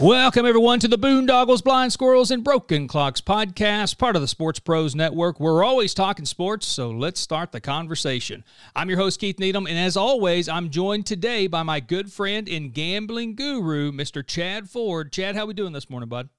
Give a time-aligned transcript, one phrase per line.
[0.00, 4.58] Welcome, everyone, to the Boondoggles, Blind Squirrels, and Broken Clocks podcast, part of the Sports
[4.58, 5.38] Pros Network.
[5.38, 8.42] We're always talking sports, so let's start the conversation.
[8.74, 12.48] I'm your host, Keith Needham, and as always, I'm joined today by my good friend
[12.48, 14.26] and gambling guru, Mr.
[14.26, 15.12] Chad Ford.
[15.12, 16.30] Chad, how we doing this morning, bud?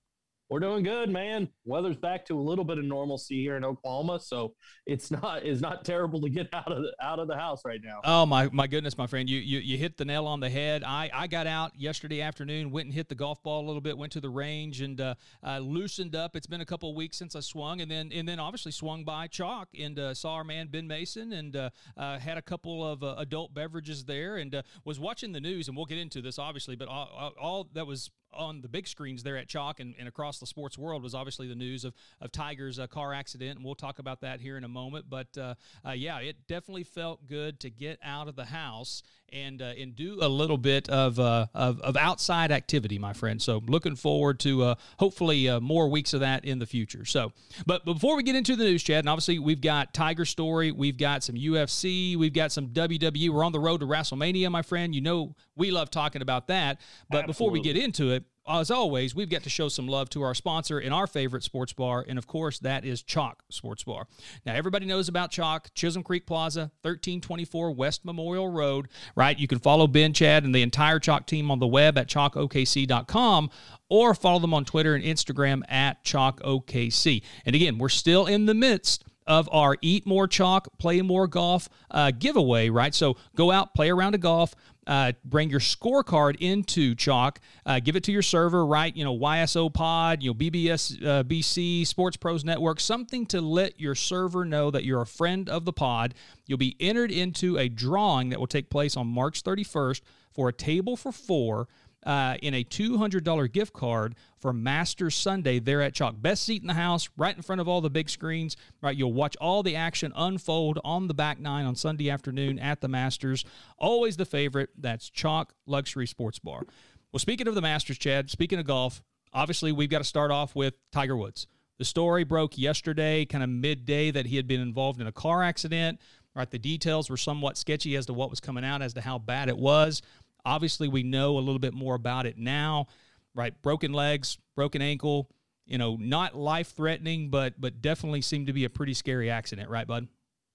[0.51, 1.47] We're doing good, man.
[1.63, 4.53] Weather's back to a little bit of normalcy here in Oklahoma, so
[4.85, 7.79] it's not it's not terrible to get out of the, out of the house right
[7.81, 8.01] now.
[8.03, 10.83] Oh my my goodness, my friend, you you, you hit the nail on the head.
[10.83, 13.97] I, I got out yesterday afternoon, went and hit the golf ball a little bit,
[13.97, 16.35] went to the range and uh, uh, loosened up.
[16.35, 19.27] It's been a couple weeks since I swung, and then and then obviously swung by
[19.27, 23.03] chalk and uh, saw our man Ben Mason and uh, uh, had a couple of
[23.03, 25.69] adult beverages there and was watching the news.
[25.69, 29.23] And we'll get into this obviously, but all, all that was on the big screens
[29.23, 32.31] there at Chalk and, and across the sports world was obviously the news of, of
[32.31, 35.05] Tiger's uh, car accident, and we'll talk about that here in a moment.
[35.09, 39.61] But uh, uh, yeah, it definitely felt good to get out of the house and
[39.61, 43.41] uh, and do a little bit of, uh, of, of outside activity, my friend.
[43.41, 47.05] So looking forward to uh, hopefully more weeks of that in the future.
[47.05, 47.31] So,
[47.65, 50.97] but before we get into the news, Chad, and obviously we've got Tiger story, we've
[50.97, 53.29] got some UFC, we've got some WWE.
[53.29, 54.93] We're on the road to WrestleMania, my friend.
[54.93, 56.81] You know we love talking about that.
[57.09, 57.27] But Absolutely.
[57.27, 60.33] before we get into it, as always, we've got to show some love to our
[60.33, 64.07] sponsor in our favorite sports bar, and of course, that is Chalk Sports Bar.
[64.43, 69.37] Now, everybody knows about Chalk, Chisholm Creek Plaza, 1324 West Memorial Road, right?
[69.37, 73.51] You can follow Ben, Chad, and the entire Chalk team on the web at chalkokc.com
[73.89, 77.23] or follow them on Twitter and Instagram at chalkokc.
[77.45, 81.69] And again, we're still in the midst of our Eat More Chalk, Play More Golf
[81.91, 82.93] uh, giveaway, right?
[82.93, 84.55] So go out, play around a golf,
[84.87, 88.95] uh, bring your scorecard into Chalk, uh, give it to your server, right?
[88.95, 93.79] You know, YSO Pod, you know, BBS uh, BC, Sports Pros Network, something to let
[93.79, 96.13] your server know that you're a friend of the pod.
[96.47, 100.53] You'll be entered into a drawing that will take place on March 31st for a
[100.53, 101.67] table for four
[102.05, 106.21] uh, in a $200 gift card for Masters Sunday there at Chalk.
[106.21, 108.57] Best seat in the house, right in front of all the big screens.
[108.81, 112.81] Right, you'll watch all the action unfold on the back nine on Sunday afternoon at
[112.81, 113.45] the Masters.
[113.77, 114.69] Always the favorite.
[114.77, 116.63] That's Chalk Luxury Sports Bar.
[117.11, 118.29] Well, speaking of the Masters, Chad.
[118.29, 119.01] Speaking of golf,
[119.33, 121.47] obviously we've got to start off with Tiger Woods.
[121.77, 125.43] The story broke yesterday, kind of midday, that he had been involved in a car
[125.43, 125.99] accident.
[126.33, 129.17] Right, the details were somewhat sketchy as to what was coming out, as to how
[129.17, 130.01] bad it was.
[130.45, 132.87] Obviously, we know a little bit more about it now,
[133.35, 133.59] right?
[133.61, 135.29] Broken legs, broken ankle,
[135.65, 139.69] you know, not life threatening, but but definitely seemed to be a pretty scary accident,
[139.69, 140.07] right, bud?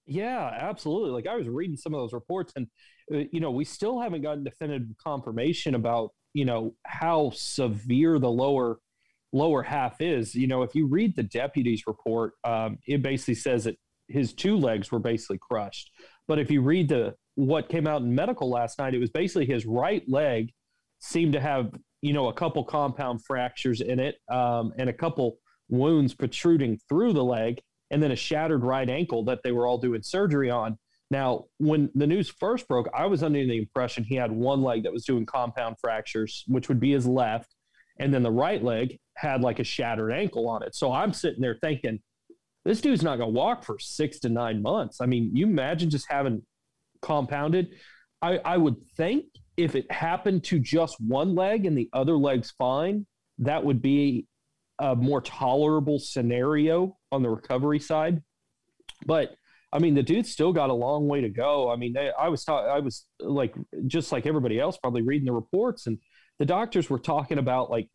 [0.05, 1.11] Yeah, absolutely.
[1.11, 2.67] Like I was reading some of those reports, and
[3.13, 8.29] uh, you know, we still haven't gotten definitive confirmation about you know how severe the
[8.29, 8.79] lower
[9.33, 10.35] lower half is.
[10.35, 13.77] You know, if you read the deputy's report, um, it basically says that
[14.07, 15.91] his two legs were basically crushed.
[16.27, 19.45] But if you read the what came out in medical last night, it was basically
[19.45, 20.51] his right leg
[20.97, 21.71] seemed to have,
[22.01, 25.37] you know, a couple compound fractures in it um, and a couple
[25.69, 27.61] wounds protruding through the leg,
[27.91, 30.79] and then a shattered right ankle that they were all doing surgery on.
[31.11, 34.81] Now, when the news first broke, I was under the impression he had one leg
[34.83, 37.53] that was doing compound fractures, which would be his left,
[37.99, 40.73] and then the right leg had like a shattered ankle on it.
[40.73, 41.99] So I'm sitting there thinking,
[42.65, 45.01] this dude's not going to walk for six to nine months.
[45.01, 46.41] I mean, you imagine just having
[47.07, 47.69] compounded.
[48.21, 49.25] I, I would think
[49.55, 53.05] if it happened to just one leg and the other leg's fine,
[53.39, 54.27] that would be
[54.79, 58.21] a more tolerable scenario on the recovery side.
[59.05, 59.35] But
[59.71, 61.71] I mean, the dude's still got a long way to go.
[61.71, 63.55] I mean, they, I was ta- I was like
[63.87, 65.97] just like everybody else, probably reading the reports, and
[66.39, 67.89] the doctors were talking about like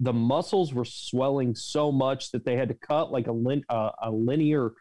[0.00, 3.90] the muscles were swelling so much that they had to cut like a lin- uh,
[4.02, 4.72] a linear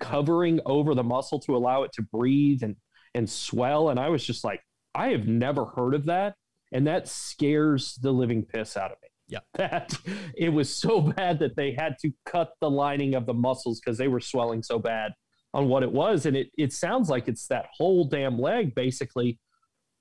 [0.00, 2.76] covering over the muscle to allow it to breathe and
[3.14, 3.90] and swell.
[3.90, 4.60] And I was just like,
[4.94, 6.34] I have never heard of that.
[6.72, 9.08] And that scares the living piss out of me.
[9.28, 9.38] Yeah.
[9.54, 9.96] That
[10.36, 13.98] it was so bad that they had to cut the lining of the muscles because
[13.98, 15.12] they were swelling so bad
[15.54, 16.26] on what it was.
[16.26, 19.38] And it, it sounds like it's that whole damn leg basically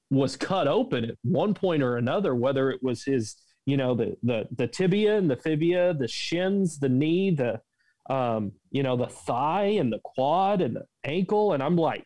[0.09, 3.35] was cut open at one point or another, whether it was his,
[3.65, 7.61] you know, the the the tibia and the fibia, the shins, the knee, the
[8.09, 11.53] um, you know, the thigh and the quad and the ankle.
[11.53, 12.05] And I'm like,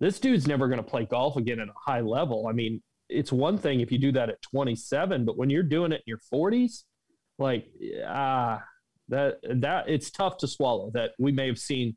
[0.00, 2.46] this dude's never going to play golf again at a high level.
[2.48, 5.92] I mean, it's one thing if you do that at 27, but when you're doing
[5.92, 6.84] it in your 40s,
[7.38, 7.66] like
[8.06, 8.62] ah,
[9.08, 11.96] that that it's tough to swallow that we may have seen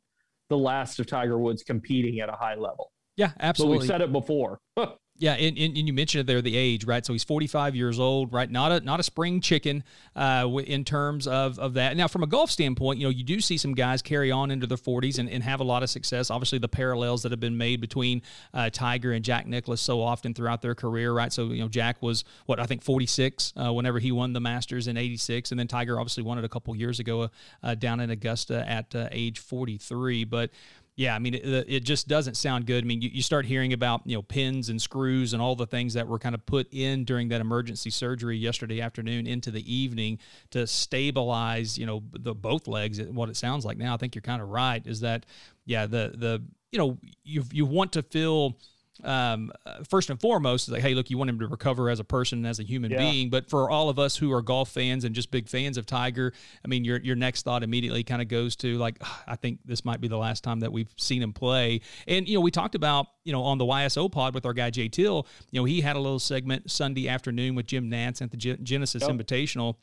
[0.50, 2.92] the last of Tiger Woods competing at a high level.
[3.16, 3.78] Yeah, absolutely.
[3.78, 4.58] But we've said it before.
[5.16, 7.06] Yeah, and, and, you mentioned it there the age, right?
[7.06, 8.50] So he's 45 years old, right?
[8.50, 9.84] Not a not a spring chicken
[10.16, 11.96] uh, in terms of, of that.
[11.96, 14.66] Now, from a golf standpoint, you know, you do see some guys carry on into
[14.66, 16.32] their 40s and, and have a lot of success.
[16.32, 18.22] Obviously, the parallels that have been made between
[18.52, 21.32] uh, Tiger and Jack Nicklaus so often throughout their career, right?
[21.32, 24.88] So, you know, Jack was, what, I think 46 uh, whenever he won the Masters
[24.88, 25.52] in 86.
[25.52, 27.30] And then Tiger obviously won it a couple years ago
[27.62, 30.24] uh, down in Augusta at uh, age 43.
[30.24, 30.50] But,
[30.96, 32.84] yeah, I mean, it, uh, it, just doesn't sound good.
[32.84, 35.66] I mean, you, you start hearing about, you know, pins and screws and all the
[35.66, 39.74] things that were kind of put in during that emergency surgery yesterday afternoon into the
[39.74, 40.18] evening
[40.50, 43.00] to stabilize, you know, the both legs.
[43.00, 45.26] What it sounds like now, I think you're kind of right, is that,
[45.66, 48.58] yeah, the, the, you know, you, you want to feel–
[49.02, 51.98] um, uh, first and foremost is like, hey, look, you want him to recover as
[51.98, 52.98] a person as a human yeah.
[52.98, 53.28] being.
[53.28, 56.32] But for all of us who are golf fans and just big fans of Tiger,
[56.64, 59.84] I mean, your your next thought immediately kind of goes to like, I think this
[59.84, 61.80] might be the last time that we've seen him play.
[62.06, 64.70] And you know, we talked about you know on the YSO pod with our guy
[64.70, 68.30] Jay Till, you know, he had a little segment Sunday afternoon with Jim Nantz at
[68.30, 69.10] the Genesis yep.
[69.10, 69.76] Invitational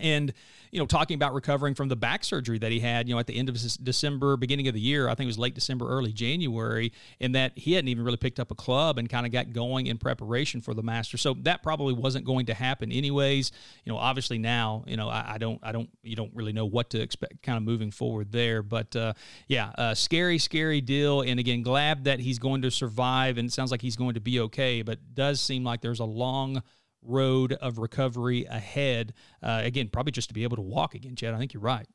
[0.00, 0.32] and
[0.70, 3.26] you know talking about recovering from the back surgery that he had you know at
[3.26, 6.12] the end of december beginning of the year i think it was late december early
[6.12, 9.52] january and that he hadn't even really picked up a club and kind of got
[9.52, 13.52] going in preparation for the master so that probably wasn't going to happen anyways.
[13.84, 16.66] You know obviously now you know i, I don't i don't you don't really know
[16.66, 18.62] what to expect kind of moving forward there.
[18.62, 19.14] But uh,
[19.48, 21.22] yeah uh, scary scary deal.
[21.22, 24.20] And again glad that he's going to survive and it sounds like he's going to
[24.20, 26.62] be okay but does seem like there's a long
[27.04, 29.12] road of recovery ahead.
[29.42, 31.34] Uh, again, probably just to be able to walk again, Chad.
[31.34, 31.86] I think you're right.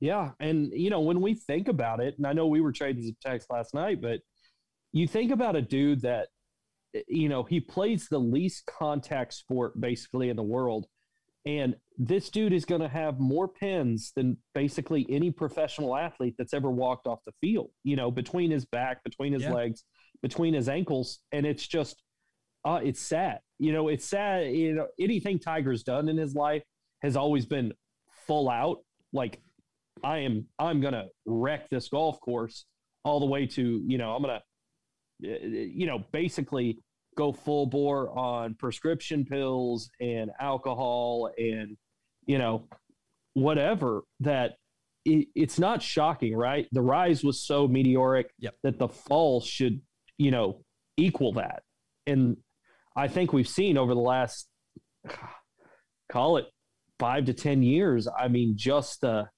[0.00, 0.30] Yeah.
[0.38, 3.16] And, you know, when we think about it, and I know we were trading some
[3.24, 4.20] text last night, but
[4.92, 6.28] you think about a dude that,
[7.06, 10.86] you know, he plays the least contact sport basically in the world.
[11.46, 16.54] And this dude is going to have more pins than basically any professional athlete that's
[16.54, 19.52] ever walked off the field, you know, between his back, between his yeah.
[19.52, 19.84] legs,
[20.22, 21.20] between his ankles.
[21.32, 22.02] And it's just,
[22.64, 23.38] uh, it's sad.
[23.58, 24.52] You know, it's sad.
[24.52, 26.62] You know, anything Tiger's done in his life
[27.02, 27.72] has always been
[28.26, 28.78] full out.
[29.12, 29.40] Like,
[30.04, 32.66] I am, I'm gonna wreck this golf course
[33.04, 34.42] all the way to, you know, I'm gonna,
[35.20, 36.78] you know, basically
[37.16, 41.76] go full bore on prescription pills and alcohol and,
[42.26, 42.68] you know,
[43.34, 44.02] whatever.
[44.20, 44.56] That
[45.04, 46.68] it, it's not shocking, right?
[46.72, 48.54] The rise was so meteoric yep.
[48.62, 49.80] that the fall should,
[50.16, 50.62] you know,
[50.96, 51.62] equal that.
[52.06, 52.36] And
[52.98, 54.48] I think we've seen over the last,
[56.10, 56.46] call it
[56.98, 58.08] five to 10 years.
[58.08, 59.28] I mean, just the,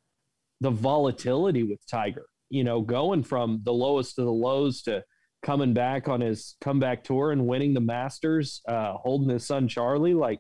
[0.63, 5.05] the volatility with Tiger, you know, going from the lowest of the lows to
[5.43, 10.15] coming back on his comeback tour and winning the Masters, uh, holding his son Charlie.
[10.15, 10.39] Like,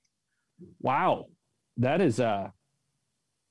[0.80, 1.26] wow,
[1.76, 2.48] that is, uh,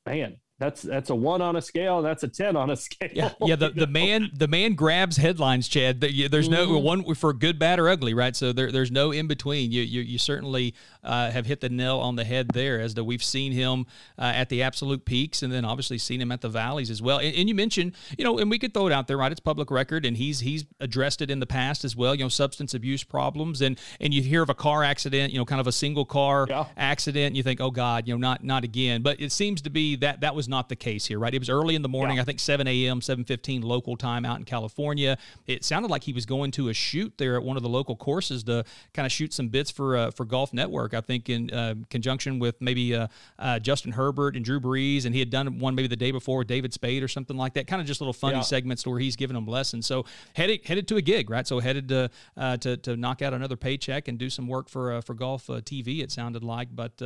[0.07, 1.97] man, that's that's a one on a scale.
[1.97, 3.09] And that's a ten on a scale.
[3.13, 3.55] Yeah, yeah.
[3.55, 6.01] The, the man the man grabs headlines, Chad.
[6.01, 6.83] There's no mm-hmm.
[6.83, 8.35] one for good, bad, or ugly, right?
[8.35, 9.71] So there, there's no in between.
[9.71, 13.05] You you, you certainly uh, have hit the nail on the head there, as that
[13.05, 13.85] we've seen him
[14.17, 17.19] uh, at the absolute peaks, and then obviously seen him at the valleys as well.
[17.19, 19.31] And, and, you mentioned, you know, and we could throw it out there, right?
[19.31, 22.13] It's public record, and he's he's addressed it in the past as well.
[22.13, 25.45] You know, substance abuse problems, and and you hear of a car accident, you know,
[25.45, 26.65] kind of a single car yeah.
[26.75, 29.01] accident, and you think, oh God, you know, not not again.
[29.01, 31.33] But it seems to be that that was not the case here, right?
[31.33, 32.23] It was early in the morning, yeah.
[32.23, 35.17] I think 7 a.m., 7:15 local time out in California.
[35.47, 37.95] It sounded like he was going to a shoot there at one of the local
[37.95, 38.63] courses to
[38.93, 40.93] kind of shoot some bits for uh, for Golf Network.
[40.93, 43.07] I think in uh, conjunction with maybe uh,
[43.37, 46.39] uh, Justin Herbert and Drew Brees, and he had done one maybe the day before
[46.39, 47.67] with David Spade or something like that.
[47.67, 48.41] Kind of just little funny yeah.
[48.41, 49.85] segments where he's giving them lessons.
[49.85, 51.47] So headed headed to a gig, right?
[51.47, 54.93] So headed to uh, to, to knock out another paycheck and do some work for
[54.93, 56.01] uh, for golf TV.
[56.01, 57.01] It sounded like, but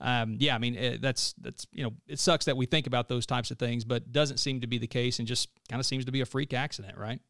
[0.00, 3.08] um, yeah, I mean it, that's that's you know it sucks that we think about
[3.08, 5.86] those types of things, but doesn't seem to be the case and just kind of
[5.86, 7.20] seems to be a freak accident, right?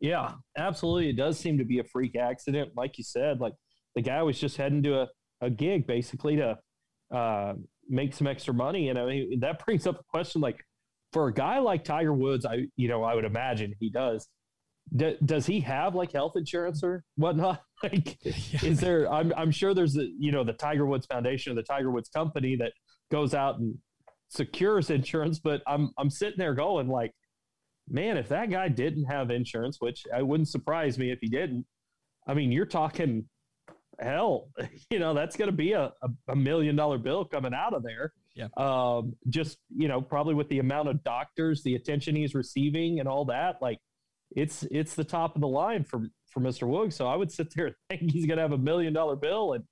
[0.00, 1.10] Yeah, absolutely.
[1.10, 2.72] It does seem to be a freak accident.
[2.76, 3.54] Like you said, like
[3.94, 5.08] the guy was just heading to a,
[5.40, 6.58] a gig basically to
[7.14, 7.54] uh,
[7.88, 8.88] make some extra money.
[8.88, 10.62] And I mean, that brings up a question like,
[11.12, 14.28] for a guy like Tiger Woods, I, you know, I would imagine he does.
[14.94, 17.62] D- does he have like health insurance or whatnot?
[17.80, 19.08] Like, is there?
[19.08, 22.08] I'm, I'm sure there's a, you know, the Tiger Woods Foundation or the Tiger Woods
[22.08, 22.72] Company that
[23.08, 23.78] goes out and
[24.28, 27.12] secures insurance, but I'm I'm sitting there going like,
[27.88, 31.66] man, if that guy didn't have insurance, which I wouldn't surprise me if he didn't.
[32.26, 33.24] I mean, you're talking
[34.00, 34.48] hell,
[34.90, 37.82] you know, that's going to be a, a, a, million dollar bill coming out of
[37.82, 38.12] there.
[38.34, 38.48] Yeah.
[38.56, 43.08] Um, just, you know, probably with the amount of doctors, the attention he's receiving and
[43.08, 43.78] all that, like
[44.36, 46.68] it's, it's the top of the line for, for Mr.
[46.68, 46.92] Woog.
[46.92, 49.54] So I would sit there and think he's going to have a million dollar bill
[49.54, 49.64] and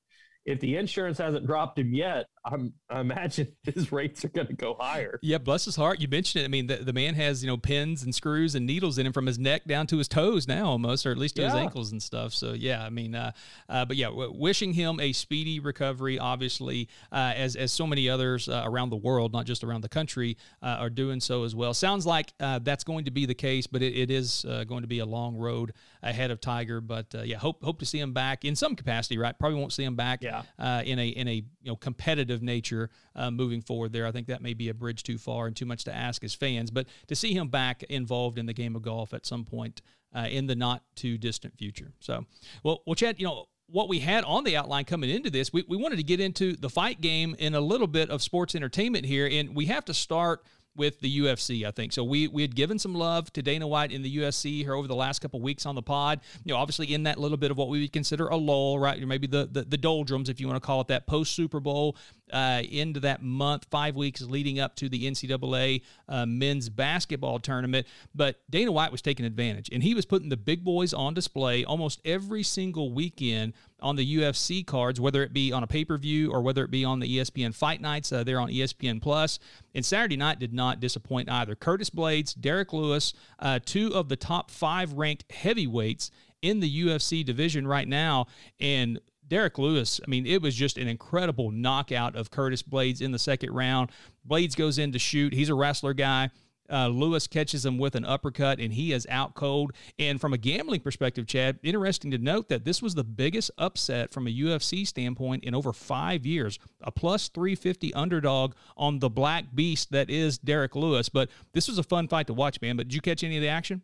[0.47, 4.53] if the insurance hasn't dropped him yet, I'm, I imagine his rates are going to
[4.53, 5.19] go higher.
[5.21, 6.01] Yeah, bless his heart.
[6.01, 6.45] You mentioned it.
[6.45, 9.13] I mean, the, the man has you know pins and screws and needles in him
[9.13, 11.49] from his neck down to his toes now, almost, or at least to yeah.
[11.49, 12.33] his ankles and stuff.
[12.33, 13.33] So yeah, I mean, uh,
[13.69, 16.19] uh, but yeah, w- wishing him a speedy recovery.
[16.19, 19.89] Obviously, uh, as as so many others uh, around the world, not just around the
[19.89, 21.75] country, uh, are doing so as well.
[21.75, 24.89] Sounds like uh, that's going to be the case, but it, it is going to
[24.89, 25.73] be a long road
[26.03, 26.81] ahead of Tiger.
[26.81, 29.19] But yeah, hope hope to see him back in some capacity.
[29.19, 30.23] Right, probably won't see him back.
[30.23, 30.36] Yeah.
[30.85, 34.07] In a in a you know competitive nature uh, moving forward there.
[34.07, 36.35] I think that may be a bridge too far and too much to ask as
[36.35, 39.83] fans, but to see him back involved in the game of golf at some point
[40.15, 41.93] uh, in the not too distant future.
[42.01, 42.25] So,
[42.63, 45.65] well, well, Chad, you know what we had on the outline coming into this, we,
[45.69, 49.05] we wanted to get into the fight game and a little bit of sports entertainment
[49.05, 49.29] here.
[49.31, 50.45] And we have to start
[50.77, 51.93] with the UFC, I think.
[51.93, 54.87] So we we had given some love to Dana White in the UFC here over
[54.87, 56.21] the last couple weeks on the pod.
[56.45, 59.01] You know, obviously in that little bit of what we would consider a lull, right?
[59.07, 61.97] Maybe the, the, the doldrums, if you want to call it that, post Super Bowl
[62.33, 67.87] uh, into that month, five weeks leading up to the NCAA uh, men's basketball tournament.
[68.15, 71.65] But Dana White was taking advantage, and he was putting the big boys on display
[71.65, 75.99] almost every single weekend on the UFC cards, whether it be on a pay per
[75.99, 78.13] view or whether it be on the ESPN Fight Nights.
[78.13, 79.39] Uh, they're on ESPN Plus.
[79.75, 81.55] And Saturday night did not disappoint either.
[81.55, 86.11] Curtis Blaydes, Derrick Lewis, uh, two of the top five ranked heavyweights
[86.43, 88.27] in the UFC division right now.
[88.61, 93.13] And Derrick Lewis, I mean, it was just an incredible knockout of Curtis Blaydes in
[93.13, 93.91] the second round.
[94.29, 95.33] Blaydes goes in to shoot.
[95.33, 96.31] He's a wrestler guy.
[96.71, 99.73] Uh, Lewis catches him with an uppercut, and he is out cold.
[99.99, 104.13] And from a gambling perspective, Chad, interesting to note that this was the biggest upset
[104.13, 106.59] from a UFC standpoint in over five years.
[106.81, 111.09] A plus 350 underdog on the black beast that is Derrick Lewis.
[111.09, 112.77] But this was a fun fight to watch, man.
[112.77, 113.83] But did you catch any of the action?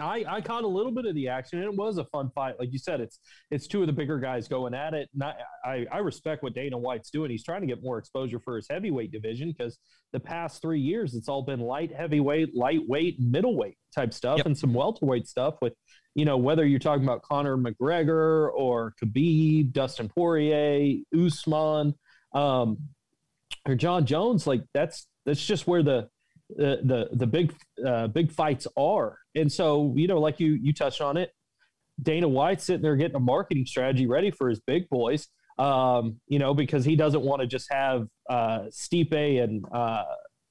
[0.00, 2.56] I, I caught a little bit of the action and it was a fun fight.
[2.58, 3.18] Like you said, it's
[3.50, 5.08] it's two of the bigger guys going at it.
[5.14, 5.34] And I,
[5.64, 7.30] I, I respect what Dana White's doing.
[7.30, 9.78] He's trying to get more exposure for his heavyweight division because
[10.12, 14.46] the past three years it's all been light heavyweight, lightweight, middleweight type stuff yep.
[14.46, 15.72] and some welterweight stuff with,
[16.14, 21.94] you know, whether you're talking about Conor McGregor or Khabib, Dustin Poirier, Usman,
[22.34, 22.78] um,
[23.66, 26.08] or John Jones, like that's that's just where the
[26.48, 29.18] the the, the big uh, big fights are.
[29.34, 31.30] And so, you know, like you you touched on it,
[32.02, 35.28] Dana White sitting there getting a marketing strategy ready for his big boys.
[35.58, 40.04] Um, you know, because he doesn't want to just have uh, Stipe and uh,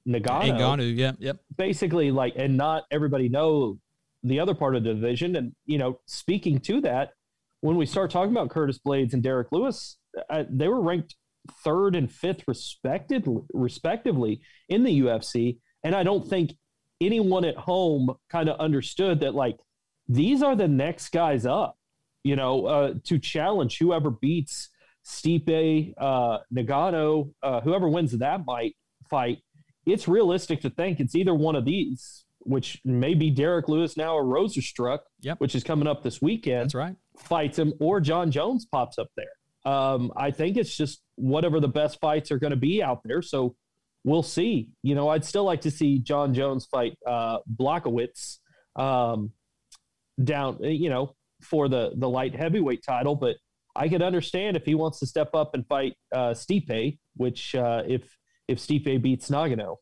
[0.08, 0.58] Ngannou.
[0.58, 1.38] Ngannou, yeah, yep.
[1.56, 3.78] Basically, like, and not everybody know
[4.24, 5.36] the other part of the division.
[5.36, 7.10] And you know, speaking to that,
[7.60, 9.96] when we start talking about Curtis Blaydes and Derrick Lewis,
[10.28, 11.14] uh, they were ranked
[11.62, 15.58] third and fifth respected respectively in the UFC.
[15.84, 16.54] And I don't think
[17.00, 19.56] anyone at home kind of understood that, like,
[20.08, 21.76] these are the next guys up,
[22.24, 24.70] you know, uh, to challenge whoever beats
[25.04, 28.74] Stipe, uh, Ngannou, uh, whoever wins that might
[29.08, 29.38] fight.
[29.84, 34.16] It's realistic to think it's either one of these, which may be Derrick Lewis now
[34.16, 35.38] or Rozenstruik, yep.
[35.40, 36.64] which is coming up this weekend.
[36.64, 36.96] That's right.
[37.18, 39.72] Fights him, or John Jones pops up there.
[39.72, 43.22] Um, I think it's just whatever the best fights are going to be out there.
[43.22, 43.56] So
[44.06, 44.70] we'll see.
[44.82, 48.38] You know, I'd still like to see John Jones fight uh, Blachowicz
[48.76, 49.32] um,
[50.22, 53.16] down, you know, for the the light heavyweight title.
[53.16, 53.36] But
[53.74, 57.82] I could understand if he wants to step up and fight uh, Stipe, which uh,
[57.86, 58.16] if
[58.48, 59.76] if Stipe beats Ngannou.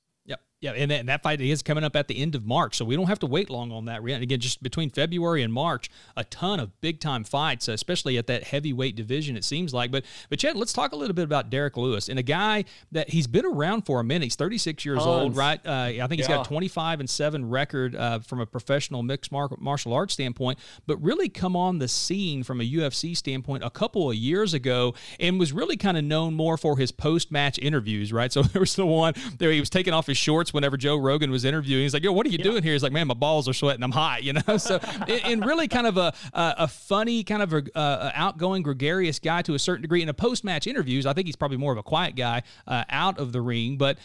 [0.64, 2.87] Yeah, and that, and that, fight is coming up at the end of March, so
[2.87, 4.02] we don't have to wait long on that.
[4.02, 8.44] Again, just between February and March, a ton of big time fights, especially at that
[8.44, 9.37] heavyweight division.
[9.37, 12.18] It seems like, but but Chad, let's talk a little bit about Derrick Lewis and
[12.18, 14.25] a guy that he's been around for a minute.
[14.25, 15.06] He's 36 years Tons.
[15.06, 15.61] old, right?
[15.66, 16.37] Uh, I think he's yeah.
[16.37, 21.28] got 25 and seven record uh, from a professional mixed martial arts standpoint, but really
[21.28, 25.52] come on the scene from a UFC standpoint a couple of years ago, and was
[25.52, 28.33] really kind of known more for his post match interviews, right?
[28.33, 31.30] So there was the one there he was taking off his shorts whenever Joe Rogan
[31.30, 31.82] was interviewing.
[31.82, 32.44] He's like, "Yo, what are you yeah.
[32.44, 33.82] doing here?" He's like, "Man, my balls are sweating.
[33.82, 34.56] I'm hot," you know.
[34.56, 39.42] So, and really kind of a a funny, kind of a, a, outgoing, gregarious guy
[39.42, 40.02] to a certain degree.
[40.02, 42.84] In a post match interviews, I think he's probably more of a quiet guy uh,
[42.88, 43.99] out of the ring, but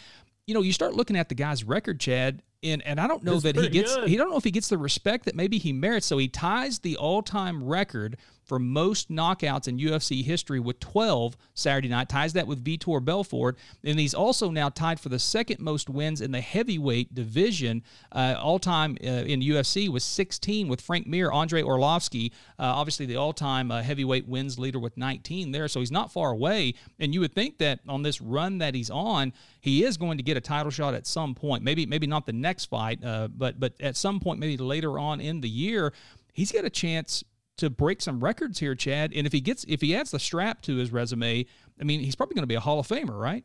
[0.46, 3.34] you know, you start looking at the guy's record, Chad, and and I don't know
[3.34, 4.08] it's that he gets good.
[4.08, 6.06] he don't know if he gets the respect that maybe he merits.
[6.06, 8.16] So he ties the all time record
[8.50, 13.56] for most knockouts in UFC history with 12 Saturday night, ties that with Vitor Belfort.
[13.84, 18.34] And he's also now tied for the second most wins in the heavyweight division uh,
[18.42, 23.14] all time uh, in UFC with 16 with Frank Mir, Andrei Arlovski, uh, obviously the
[23.14, 25.68] all time uh, heavyweight wins leader with 19 there.
[25.68, 26.74] So he's not far away.
[26.98, 30.24] And you would think that on this run that he's on, he is going to
[30.24, 31.62] get a title shot at some point.
[31.62, 35.20] Maybe maybe not the next fight, uh, but but at some point, maybe later on
[35.20, 35.92] in the year,
[36.32, 37.22] he's got a chance
[37.58, 39.12] to break some records here, Chad.
[39.14, 41.46] And if he gets if he adds the strap to his resume,
[41.80, 43.44] I mean, he's probably going to be a Hall of Famer, right?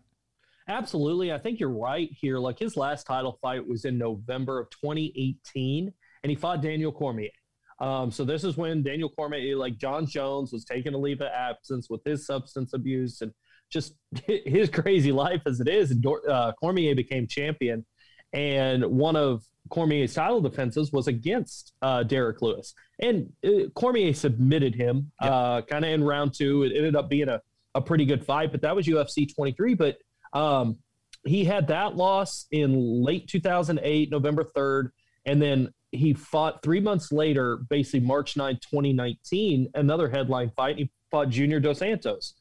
[0.67, 1.31] Absolutely.
[1.31, 2.39] I think you're right here.
[2.39, 5.93] Like his last title fight was in November of 2018,
[6.23, 7.29] and he fought Daniel Cormier.
[7.79, 11.27] Um, so this is when Daniel Cormier, like John Jones, was taking a leave of
[11.27, 13.31] absence with his substance abuse and
[13.69, 13.95] just
[14.25, 15.91] his crazy life as it is.
[15.91, 17.85] And uh, Cormier became champion,
[18.35, 24.75] and one of Cormier's title defenses was against uh, Derrick Lewis, and uh, Cormier submitted
[24.75, 25.31] him yep.
[25.31, 26.63] uh, kind of in round two.
[26.63, 27.41] It ended up being a,
[27.73, 29.73] a pretty good fight, but that was UFC 23.
[29.73, 29.97] But
[30.33, 30.77] um,
[31.23, 34.91] he had that loss in late 2008, November 3rd,
[35.25, 40.77] and then he fought three months later, basically March 9, 2019, another headline fight.
[40.77, 42.35] He fought Junior Dos Santos.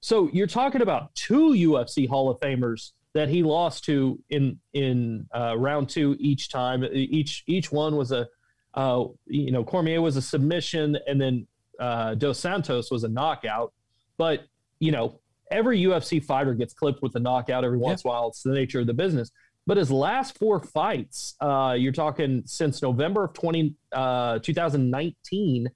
[0.00, 5.26] So you're talking about two UFC Hall of Famers that he lost to in in
[5.34, 6.84] uh, round two each time.
[6.92, 8.28] Each each one was a
[8.74, 11.46] uh, you know Cormier was a submission, and then
[11.80, 13.72] uh, Dos Santos was a knockout.
[14.18, 14.44] But
[14.80, 18.28] you know every UFC fighter gets clipped with a knockout every once in a while.
[18.28, 19.30] It's the nature of the business.
[19.66, 25.70] But his last four fights, uh, you're talking since November of 20, uh, 2019,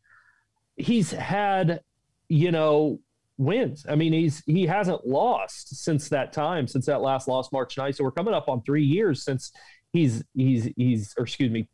[0.76, 1.80] he's had,
[2.28, 3.00] you know,
[3.38, 3.86] wins.
[3.88, 7.96] I mean, he's he hasn't lost since that time, since that last loss March 9th.
[7.96, 9.52] So we're coming up on three years since
[9.92, 11.68] he's he's he's or excuse me,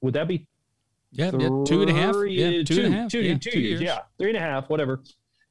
[0.00, 0.48] would that be
[1.12, 3.50] yeah, yeah two and a half, yeah, two, two and a half, two, yeah, two,
[3.50, 3.80] two years.
[3.80, 5.02] years, yeah, three and a half, whatever.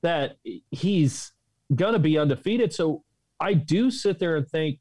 [0.02, 0.36] That
[0.72, 1.32] he's
[1.74, 2.74] gonna be undefeated.
[2.74, 3.04] So
[3.40, 4.80] I do sit there and think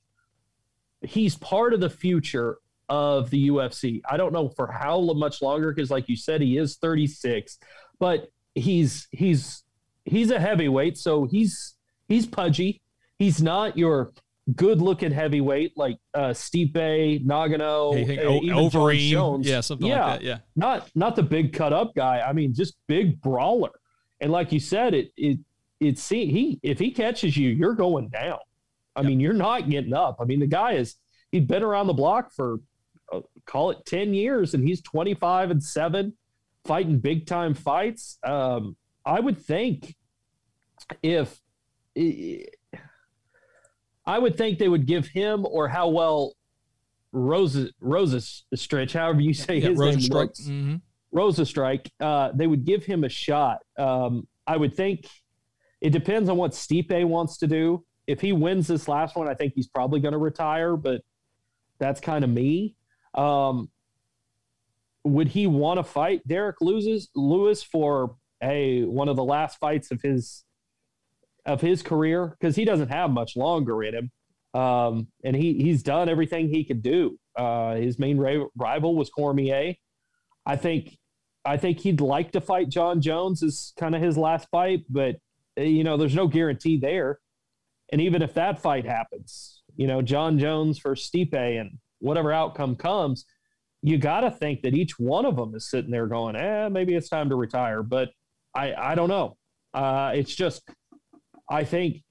[1.02, 4.00] he's part of the future of the UFC.
[4.08, 7.58] I don't know for how much longer because, like you said, he is 36,
[7.98, 9.62] but he's he's
[10.04, 11.74] he's a heavyweight, so he's
[12.08, 12.80] he's pudgy.
[13.18, 14.12] He's not your
[14.56, 20.26] good-looking heavyweight like uh, Stipe, Ngannou, hey, hey, uh, Overeem, yeah, something yeah, like that.
[20.26, 22.20] Yeah, not not the big cut-up guy.
[22.20, 23.70] I mean, just big brawler.
[24.20, 25.38] And like you said, it it
[25.80, 28.38] it see he if he catches you, you're going down.
[28.94, 29.08] I yep.
[29.08, 30.18] mean, you're not getting up.
[30.20, 30.96] I mean, the guy is
[31.30, 32.60] he'd been around the block for
[33.12, 36.14] uh, call it 10 years and he's 25 and 7
[36.64, 38.18] fighting big time fights.
[38.24, 39.94] Um, I would think
[41.02, 41.40] if
[44.06, 46.34] I would think they would give him or how well
[47.12, 48.20] Rose Rosa
[48.54, 50.32] stretch, however you say yeah, his Rosa name, Strike.
[50.34, 50.76] Mm-hmm.
[51.14, 53.58] Rozenstruik, uh, they would give him a shot.
[53.78, 55.06] Um, I would think
[55.80, 57.84] it depends on what Stipe wants to do.
[58.06, 61.02] If he wins this last one, I think he's probably going to retire, but
[61.78, 62.76] that's kind of me.
[63.14, 63.70] Um,
[65.04, 69.90] would he want to fight Derrick loses Lewis for a one of the last fights
[69.90, 70.44] of his
[71.46, 75.82] of his career because he doesn't have much longer in him, um, and he he's
[75.82, 77.18] done everything he could do.
[77.36, 79.74] Uh, his main ra- rival was Cormier.
[80.44, 80.96] I think
[81.44, 85.16] I think he'd like to fight John Jones as kind of his last fight, but
[85.58, 87.18] uh, you know, there's no guarantee there.
[87.90, 92.76] And even if that fight happens, you know, John Jones for Stipe and whatever outcome
[92.76, 93.24] comes,
[93.82, 96.94] you got to think that each one of them is sitting there going, eh, maybe
[96.94, 97.82] it's time to retire.
[97.82, 98.10] But
[98.54, 99.36] I, I don't know.
[99.74, 100.62] Uh, it's just,
[101.50, 102.02] I think,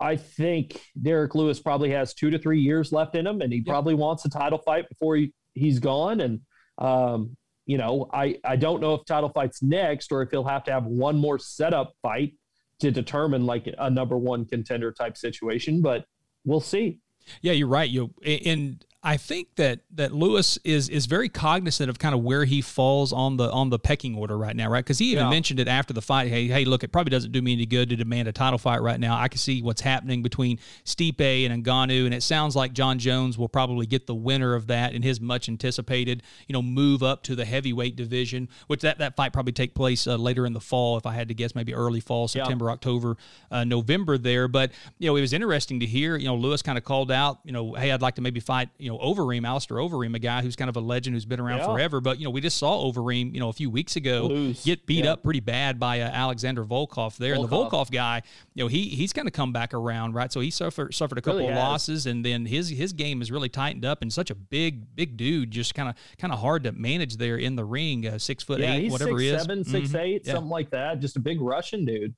[0.00, 3.60] I think Derrick Lewis probably has two to three years left in him, and he
[3.60, 6.20] probably wants a title fight before he, he's gone.
[6.20, 6.40] And,
[6.78, 7.36] um,
[7.66, 10.72] you know, I, I don't know if title fight's next or if he'll have to
[10.72, 12.34] have one more setup fight
[12.80, 16.06] to determine like a number one contender type situation, but
[16.44, 16.98] we'll see.
[17.42, 17.90] Yeah, you're right.
[17.90, 22.44] You and I think that that Lewis is is very cognizant of kind of where
[22.44, 24.84] he falls on the on the pecking order right now, right?
[24.84, 25.30] Because he even yeah.
[25.30, 26.28] mentioned it after the fight.
[26.28, 28.82] Hey, hey, look, it probably doesn't do me any good to demand a title fight
[28.82, 29.18] right now.
[29.18, 33.38] I can see what's happening between Stipe and Ngannou, and it sounds like John Jones
[33.38, 37.22] will probably get the winner of that in his much anticipated, you know, move up
[37.22, 38.50] to the heavyweight division.
[38.66, 41.28] Which that that fight probably take place uh, later in the fall, if I had
[41.28, 42.72] to guess, maybe early fall, September, yeah.
[42.72, 43.16] October,
[43.50, 44.46] uh, November there.
[44.46, 46.18] But you know, it was interesting to hear.
[46.18, 48.68] You know, Lewis kind of called out, you know, hey, I'd like to maybe fight,
[48.78, 51.58] you know, Overeem, Alistair Overeem, a guy who's kind of a legend who's been around
[51.58, 51.66] yeah.
[51.66, 52.00] forever.
[52.00, 54.64] But you know, we just saw Overeem, you know, a few weeks ago Lose.
[54.64, 55.12] get beat yeah.
[55.12, 57.40] up pretty bad by uh, Alexander Volkov there, Volkov.
[57.40, 58.22] and the Volkov guy,
[58.54, 60.32] you know, he he's kind of come back around, right?
[60.32, 63.30] So he suffered suffered a couple really of losses, and then his his game is
[63.30, 66.64] really tightened up, and such a big big dude, just kind of kind of hard
[66.64, 69.42] to manage there in the ring, uh, six foot yeah, eight, whatever six, he is,
[69.42, 69.96] seven, six, mm-hmm.
[69.96, 72.14] eight, something like that, just a big Russian dude.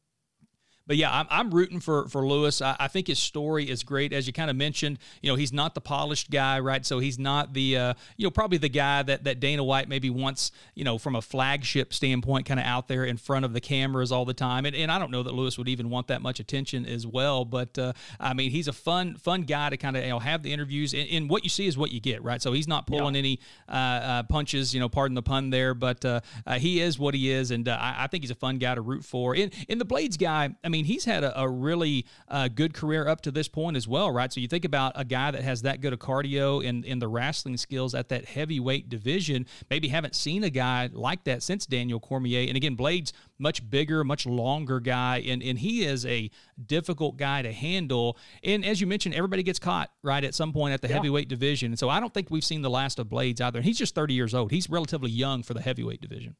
[0.87, 2.61] But yeah, I'm, I'm rooting for for Lewis.
[2.61, 4.99] I, I, think his story is great, as you kind of mentioned.
[5.21, 6.85] You know, he's not the polished guy, right?
[6.85, 10.11] So he's not the uh, you know probably the guy that that Dana White maybe
[10.11, 13.61] wants you know from a flagship standpoint, kind of out there in front of the
[13.61, 14.66] cameras all the time.
[14.66, 17.45] And, and I don't know that Lewis would even want that much attention as well.
[17.45, 20.42] But uh, I mean, he's a fun fun guy to kind of you know have
[20.42, 20.95] the interviews.
[20.95, 22.42] And, and, what you see is what you get, right?
[22.42, 23.21] So he's not pulling yeah.
[23.21, 26.99] any uh, uh, punches, you know, pardon the pun there, but uh, uh, he is
[26.99, 29.35] what he is, and I, I, think he's a fun guy to root for.
[29.35, 33.07] In in the Blaydes guy, I mean, he's had a, a really uh, good career
[33.07, 34.33] up to this point as well, right?
[34.33, 37.09] So you think about a guy that has that good of cardio and in the
[37.09, 39.47] wrestling skills at that heavyweight division.
[39.71, 42.49] Maybe haven't seen a guy like that since Daniel Cormier.
[42.49, 46.31] And again, Blade's much bigger, much longer guy, and and he is a
[46.65, 48.17] difficult guy to handle.
[48.43, 50.95] And as you mentioned, everybody gets caught right at some point at the yeah.
[50.95, 51.73] heavyweight division.
[51.73, 53.59] And so I don't think we've seen the last of Blaydes either.
[53.59, 54.51] And he's just 30 years old.
[54.51, 56.37] He's relatively young for the heavyweight division.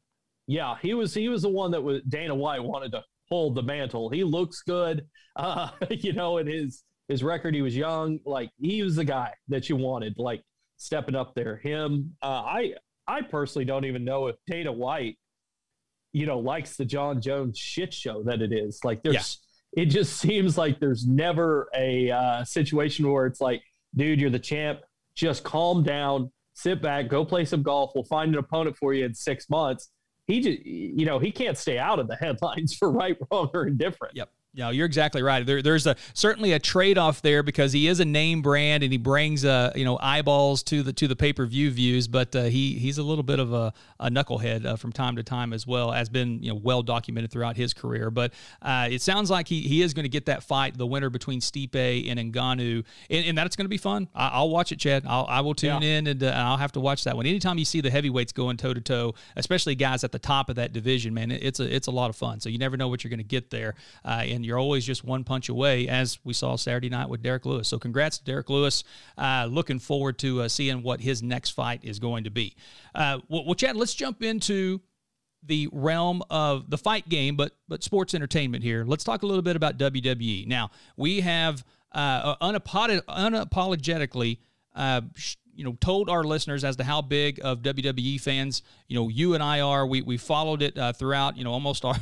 [0.47, 3.63] Yeah, he was he was the one that was Dana White wanted to hold the
[3.63, 4.11] mantle.
[4.11, 7.55] He looks good, uh, you know, in his his record.
[7.55, 10.43] He was young, like he was the guy that you wanted, like
[10.77, 11.57] stepping up there.
[11.57, 12.73] Him, uh, I
[13.07, 15.17] I personally don't even know if Dana White,
[16.11, 18.81] you know, likes the John Jones shit show that it is.
[18.83, 19.39] Like there's,
[19.75, 19.83] yeah.
[19.83, 23.63] it just seems like there's never a uh, situation where it's like,
[23.95, 24.81] dude, you're the champ.
[25.15, 27.91] Just calm down, sit back, go play some golf.
[27.95, 29.89] We'll find an opponent for you in six months
[30.27, 33.67] he just you know he can't stay out of the headlines for right, wrong, or
[33.67, 34.15] indifferent.
[34.15, 34.29] Yep.
[34.55, 35.43] Yeah, you're exactly right.
[35.43, 38.91] There, there's a certainly a trade off there because he is a name brand and
[38.91, 42.35] he brings uh you know eyeballs to the to the pay per view views, but
[42.35, 45.53] uh, he he's a little bit of a, a knucklehead uh, from time to time
[45.53, 48.11] as well, as been you know well documented throughout his career.
[48.11, 51.09] But uh, it sounds like he he is going to get that fight, the winner
[51.09, 54.07] between Stipe and Ngannou, and, and that's going to be fun.
[54.13, 55.03] I, will watch it, Chad.
[55.07, 55.97] I'll, I will tune yeah.
[55.97, 57.25] in and uh, I'll have to watch that one.
[57.25, 60.57] Anytime you see the heavyweights going toe to toe, especially guys at the top of
[60.57, 62.39] that division, man, it, it's a it's a lot of fun.
[62.39, 63.73] So you never know what you're going to get there,
[64.05, 67.45] uh, and you're always just one punch away, as we saw Saturday night with Derrick
[67.45, 67.69] Lewis.
[67.69, 68.83] So, congrats to Derrick Lewis.
[69.17, 72.57] Uh, looking forward to uh, seeing what his next fight is going to be.
[72.93, 74.81] Uh, well, well, Chad, let's jump into
[75.43, 78.83] the realm of the fight game, but but sports entertainment here.
[78.85, 80.45] Let's talk a little bit about WWE.
[80.45, 84.39] Now, we have uh, unapologetically
[84.75, 85.01] uh,
[85.55, 89.33] you know told our listeners as to how big of WWE fans you know you
[89.33, 89.85] and I are.
[89.85, 91.95] We we followed it uh, throughout you know almost our,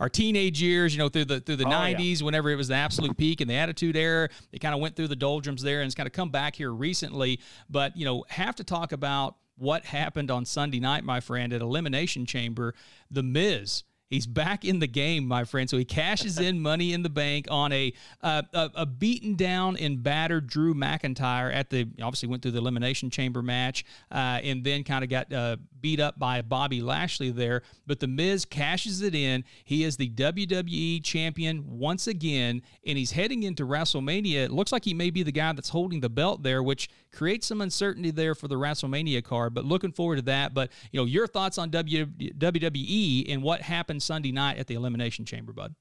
[0.00, 0.94] our teenage years.
[0.94, 2.24] You know through the through the oh, 90s, yeah.
[2.24, 5.08] whenever it was the absolute peak and the Attitude Era, It kind of went through
[5.08, 7.40] the doldrums there, and it's kind of come back here recently.
[7.68, 11.60] But you know have to talk about what happened on Sunday night, my friend, at
[11.60, 12.74] Elimination Chamber.
[13.10, 15.68] The Miz He's back in the game, my friend.
[15.68, 17.92] So he cashes in money in the bank on a,
[18.22, 22.58] uh, a, a beaten down and battered Drew McIntyre at the obviously went through the
[22.58, 27.30] elimination chamber match uh, and then kind of got uh, beat up by Bobby Lashley
[27.30, 27.62] there.
[27.86, 29.44] But the Miz cashes it in.
[29.64, 34.44] He is the WWE champion once again, and he's heading into WrestleMania.
[34.44, 37.46] It looks like he may be the guy that's holding the belt there, which creates
[37.46, 39.54] some uncertainty there for the WrestleMania card.
[39.54, 40.54] But looking forward to that.
[40.54, 45.24] But you know, your thoughts on WWE and what happened Sunday night at the Elimination
[45.24, 45.74] Chamber, bud?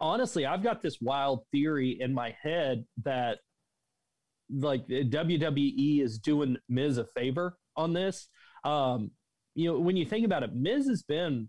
[0.00, 3.38] Honestly, I've got this wild theory in my head that
[4.50, 8.28] like WWE is doing Miz a favor on this.
[8.64, 9.10] Um,
[9.54, 11.48] you know, when you think about it, Miz has been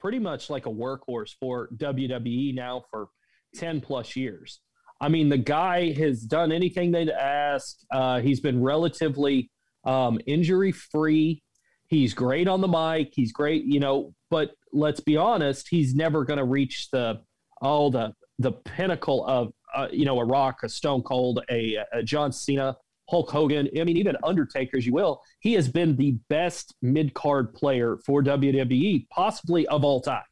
[0.00, 3.08] pretty much like a workhorse for WWE now for
[3.54, 4.60] 10 plus years.
[5.00, 7.76] I mean, the guy has done anything they'd ask.
[7.90, 9.50] Uh, he's been relatively
[9.84, 11.42] um, injury free.
[11.86, 13.12] He's great on the mic.
[13.14, 17.20] He's great, you know, but let's be honest, he's never going to reach the
[17.60, 22.02] all the the pinnacle of uh, you know a Rock, a Stone Cold, a, a
[22.02, 22.76] John Cena,
[23.08, 23.68] Hulk Hogan.
[23.78, 25.22] I mean, even Undertaker, as you will.
[25.40, 30.22] He has been the best mid card player for WWE, possibly of all time.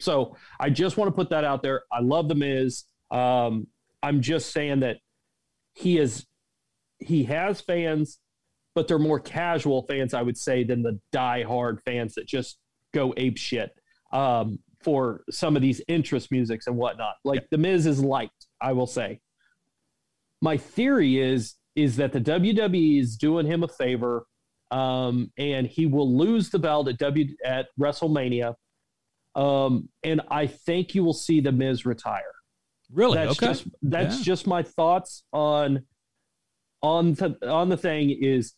[0.00, 1.82] So I just want to put that out there.
[1.92, 2.84] I love the Miz.
[3.10, 3.66] Um,
[4.02, 4.98] I'm just saying that
[5.74, 6.26] he is
[7.00, 8.18] he has fans,
[8.74, 12.58] but they're more casual fans, I would say, than the die-hard fans that just
[12.92, 13.70] go ape shit
[14.12, 17.14] um, for some of these interest musics and whatnot.
[17.24, 17.46] Like yeah.
[17.52, 19.20] the Miz is liked, I will say.
[20.40, 24.26] My theory is is that the WWE is doing him a favor,
[24.72, 28.54] um, and he will lose the belt at W at WrestleMania.
[29.36, 32.34] Um, and I think you will see the Miz retire.
[32.92, 33.14] Really?
[33.14, 33.46] That's okay.
[33.46, 34.24] just that's yeah.
[34.24, 35.84] just my thoughts on
[36.82, 38.54] on the on the thing is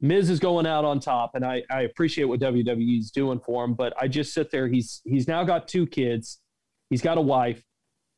[0.00, 3.64] Miz is going out on top, and I, I appreciate what WWE is doing for
[3.64, 3.74] him.
[3.74, 4.68] But I just sit there.
[4.68, 6.40] He's he's now got two kids.
[6.88, 7.62] He's got a wife.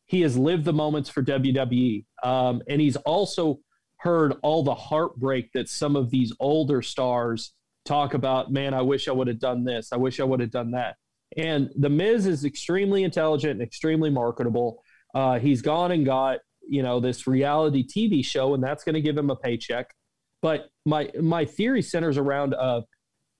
[0.04, 3.60] He has lived the moments for WWE, um, and he's also
[4.00, 7.52] heard all the heartbreak that some of these older stars
[7.84, 8.52] talk about.
[8.52, 9.92] Man, I wish I would have done this.
[9.92, 10.96] I wish I would have done that.
[11.36, 14.82] And the Miz is extremely intelligent and extremely marketable.
[15.14, 19.00] Uh, he's gone and got you know this reality TV show, and that's going to
[19.00, 19.94] give him a paycheck.
[20.42, 22.82] But my my theory centers around uh,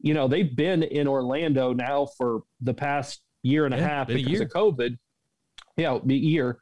[0.03, 4.07] you know, they've been in Orlando now for the past year and yeah, a half
[4.09, 4.96] because a of COVID.
[5.77, 6.59] Yeah, a year,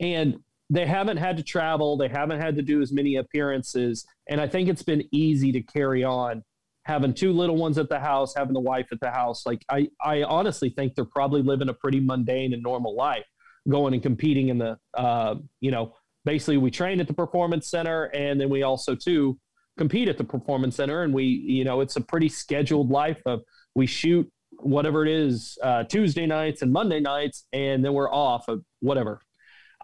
[0.00, 0.36] and
[0.70, 1.96] they haven't had to travel.
[1.96, 5.60] They haven't had to do as many appearances, and I think it's been easy to
[5.60, 6.44] carry on
[6.84, 9.44] having two little ones at the house, having the wife at the house.
[9.44, 13.26] Like I, I honestly think they're probably living a pretty mundane and normal life,
[13.68, 18.04] going and competing in the, uh, you know, basically we train at the performance center,
[18.14, 19.38] and then we also too
[19.76, 23.40] compete at the performance center, and we, you know, it's a pretty scheduled life of
[23.74, 28.48] we shoot whatever it is uh, Tuesday nights and Monday nights, and then we're off
[28.48, 29.20] of whatever.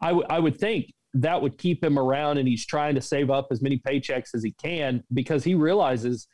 [0.01, 3.31] I, w- I would think that would keep him around, and he's trying to save
[3.31, 6.29] up as many paychecks as he can because he realizes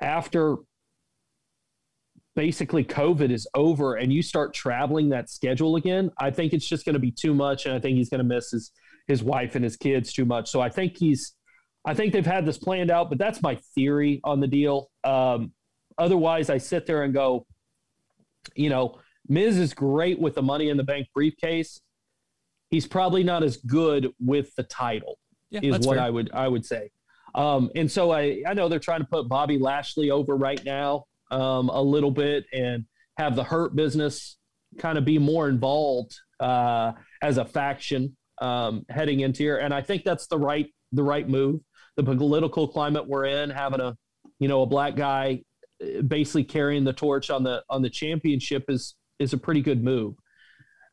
[0.00, 0.56] after
[2.34, 6.84] basically COVID is over and you start traveling that schedule again, I think it's just
[6.84, 8.72] going to be too much, and I think he's going to miss his
[9.06, 10.50] his wife and his kids too much.
[10.50, 11.34] So I think he's,
[11.84, 14.90] I think they've had this planned out, but that's my theory on the deal.
[15.04, 15.52] Um,
[15.96, 17.46] otherwise, I sit there and go,
[18.56, 21.80] you know, Miz is great with the Money in the Bank briefcase.
[22.76, 25.18] He's probably not as good with the title.
[25.48, 26.04] Yeah, is what fair.
[26.04, 26.90] I would I would say.
[27.34, 31.04] Um, and so I I know they're trying to put Bobby Lashley over right now
[31.30, 32.84] um, a little bit and
[33.16, 34.36] have the Hurt business
[34.76, 39.56] kind of be more involved uh, as a faction um, heading into here.
[39.56, 41.62] And I think that's the right the right move.
[41.96, 43.96] The political climate we're in, having a
[44.38, 45.40] you know a black guy
[46.06, 50.14] basically carrying the torch on the on the championship is is a pretty good move.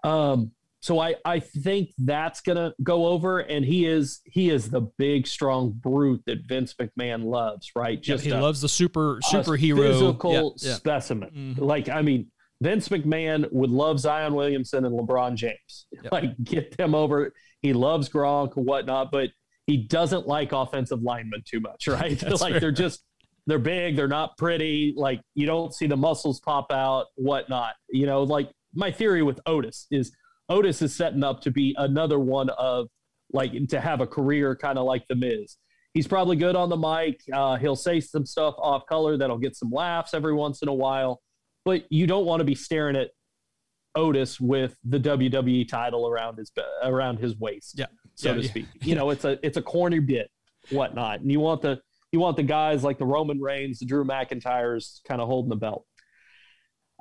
[0.05, 0.51] Um,
[0.83, 5.27] so I I think that's gonna go over, and he is he is the big
[5.27, 8.01] strong brute that Vince McMahon loves, right?
[8.01, 10.75] Just yeah, he a, loves the super superhero physical yeah, yeah.
[10.75, 11.29] specimen.
[11.29, 11.63] Mm-hmm.
[11.63, 15.85] Like I mean, Vince McMahon would love Zion Williamson and LeBron James.
[15.93, 16.11] Yep.
[16.11, 17.31] Like get them over.
[17.61, 19.29] He loves Gronk and whatnot, but
[19.67, 22.21] he doesn't like offensive linemen too much, right?
[22.41, 22.59] like fair.
[22.59, 23.05] they're just
[23.47, 24.93] they're big, they're not pretty.
[24.97, 27.75] Like you don't see the muscles pop out, whatnot.
[27.89, 30.11] You know, like my theory with Otis is
[30.49, 32.87] Otis is setting up to be another one of
[33.31, 35.57] like to have a career kind of like the Miz.
[35.93, 37.21] He's probably good on the mic.
[37.31, 40.73] Uh, he'll say some stuff off color that'll get some laughs every once in a
[40.73, 41.21] while,
[41.65, 43.09] but you don't want to be staring at
[43.95, 46.51] Otis with the WWE title around his
[46.83, 48.49] around his waist, yeah, so yeah, to yeah.
[48.49, 48.65] speak.
[48.81, 50.31] You know, it's a it's a corny bit,
[50.71, 51.79] whatnot, and you want the
[52.11, 55.55] you want the guys like the Roman Reigns, the Drew McIntyres, kind of holding the
[55.55, 55.85] belt.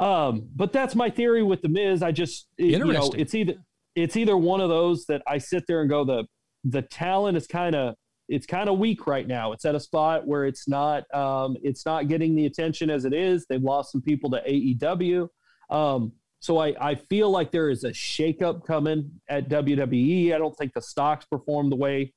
[0.03, 2.03] Um, but that's my theory with the Miz.
[2.03, 3.55] I just you know it's either
[3.95, 6.25] it's either one of those that I sit there and go the
[6.65, 7.95] the talent is kind of
[8.29, 9.53] it's kind of weak right now.
[9.53, 13.13] It's at a spot where it's not um, it's not getting the attention as it
[13.13, 13.47] is.
[13.49, 15.29] They've lost some people to AEW.
[15.71, 20.35] Um, so I, I feel like there is a shakeup coming at WWE.
[20.35, 22.13] I don't think the stocks perform the way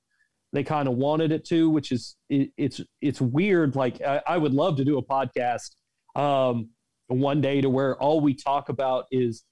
[0.53, 3.75] they kind of wanted it to, which is it, it's it's weird.
[3.75, 5.75] Like I, I, would love to do a podcast
[6.15, 6.69] um,
[7.07, 9.43] one day to where all we talk about is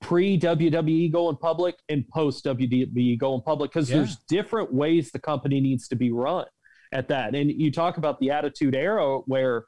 [0.00, 3.98] pre WWE going public and post WWE going public because yeah.
[3.98, 6.46] there's different ways the company needs to be run
[6.92, 7.34] at that.
[7.34, 9.64] And you talk about the Attitude Era where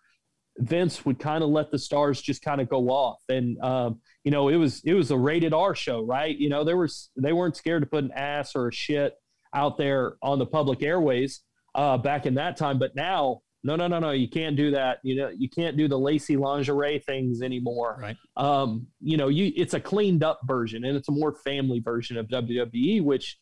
[0.58, 3.60] Vince would kind of let the stars just kind of go off and.
[3.60, 6.36] Um, you know, it was it was a rated R show, right?
[6.36, 9.14] You know, there was they weren't scared to put an ass or a shit
[9.54, 11.42] out there on the public airways
[11.74, 12.78] uh, back in that time.
[12.78, 14.98] But now, no, no, no, no, you can't do that.
[15.02, 17.98] You know, you can't do the lacy lingerie things anymore.
[17.98, 18.16] Right.
[18.36, 22.18] Um, you know, you it's a cleaned up version and it's a more family version
[22.18, 23.38] of WWE, which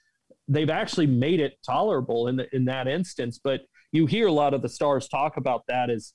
[0.47, 3.41] they've actually made it tolerable in the, in that instance.
[3.43, 6.15] But you hear a lot of the stars talk about that as,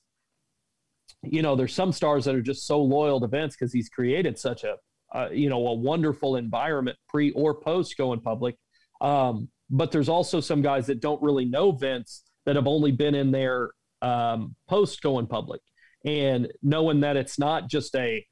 [1.21, 4.39] you know, there's some stars that are just so loyal to Vince because he's created
[4.39, 4.77] such a,
[5.13, 8.55] uh, you know, a wonderful environment pre or post going public.
[9.01, 13.13] Um, but there's also some guys that don't really know Vince that have only been
[13.13, 13.71] in there
[14.07, 15.61] um, post going public
[16.05, 18.25] and knowing that it's not just a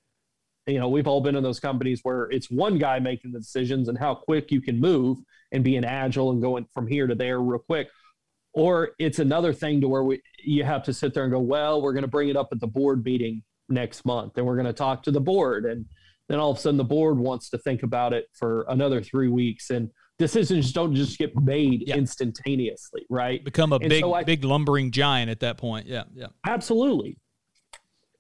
[0.68, 3.90] you know we've all been in those companies where it's one guy making the decisions
[3.90, 5.18] and how quick you can move
[5.52, 7.88] and being agile and going from here to there real quick.
[8.54, 11.82] Or it's another thing to where we you have to sit there and go well
[11.82, 14.66] we're going to bring it up at the board meeting next month and we're going
[14.66, 15.66] to talk to the board.
[15.66, 15.86] And
[16.30, 19.28] then all of a sudden the board wants to think about it for another three
[19.28, 21.96] weeks and decisions don't just get made yeah.
[21.96, 23.44] instantaneously, right?
[23.44, 25.88] Become a and big, so big lumbering giant at that point.
[25.88, 27.18] Yeah, yeah, absolutely.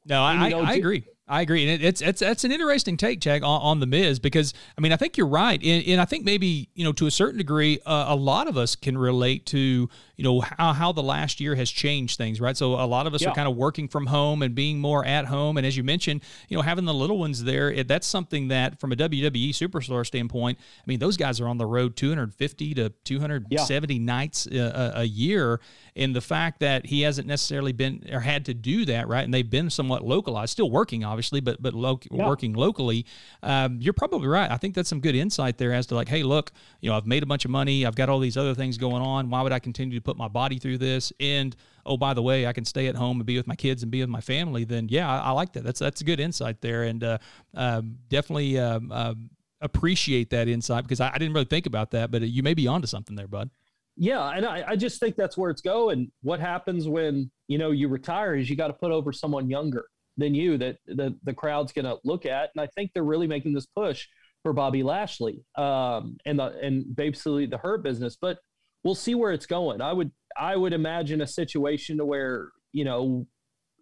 [0.06, 1.08] No, I, I, I agree.
[1.28, 4.54] I agree, and it's it's it's an interesting take, Chad, on, on the Miz because
[4.78, 7.12] I mean I think you're right, and, and I think maybe you know to a
[7.12, 11.02] certain degree, uh, a lot of us can relate to you know how, how the
[11.02, 12.56] last year has changed things, right?
[12.56, 13.30] So a lot of us yeah.
[13.30, 16.22] are kind of working from home and being more at home, and as you mentioned,
[16.48, 20.06] you know having the little ones there, it, that's something that from a WWE superstar
[20.06, 24.00] standpoint, I mean those guys are on the road 250 to 270 yeah.
[24.00, 25.60] nights uh, a, a year,
[25.96, 29.26] and the fact that he hasn't necessarily been or had to do that, right?
[29.26, 32.28] And they've been somewhat localized, still working obviously, but but lo- yeah.
[32.28, 33.06] working locally.
[33.44, 34.50] Um, you're probably right.
[34.50, 36.52] I think that's some good insight there as to like, hey, look,
[36.82, 39.02] you know, I've made a bunch of money, I've got all these other things going
[39.02, 39.30] on.
[39.30, 41.12] Why would I continue to put my body through this?
[41.20, 43.84] And oh, by the way, I can stay at home and be with my kids
[43.84, 44.64] and be with my family.
[44.64, 45.64] Then yeah, I, I like that.
[45.64, 47.18] That's that's a good insight there, and uh,
[47.56, 48.60] uh, definitely.
[48.60, 49.30] Um, um,
[49.62, 52.68] appreciate that insight because I, I, didn't really think about that, but you may be
[52.68, 53.50] onto something there, bud.
[53.98, 56.12] Yeah, and I, I just think that's where it's going.
[56.22, 59.86] What happens when you know you retire is you got to put over someone younger
[60.18, 62.52] than you that the, the crowd's going to look at.
[62.56, 64.08] And I think they're really making this push
[64.44, 68.18] for Bobby Lashley um, and the and basically the Hurt business.
[68.20, 68.38] But
[68.84, 69.82] we'll see where it's going.
[69.82, 73.28] I would I would imagine a situation to where you know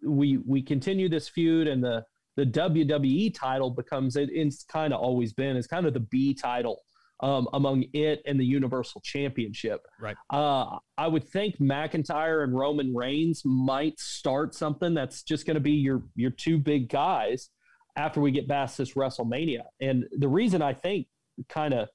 [0.04, 2.04] we we continue this feud and the
[2.36, 6.34] the WWE title becomes it, it's kind of always been it's kind of the B
[6.34, 6.80] title
[7.24, 9.86] um, among it and the Universal Championship.
[9.98, 10.14] Right.
[10.28, 15.60] Uh, I would think McIntyre and Roman Reigns might start something that's just going to
[15.60, 17.48] be your your two big guys
[17.96, 19.62] after we get past this WrestleMania.
[19.80, 21.06] And the reason I think
[21.48, 21.88] kind of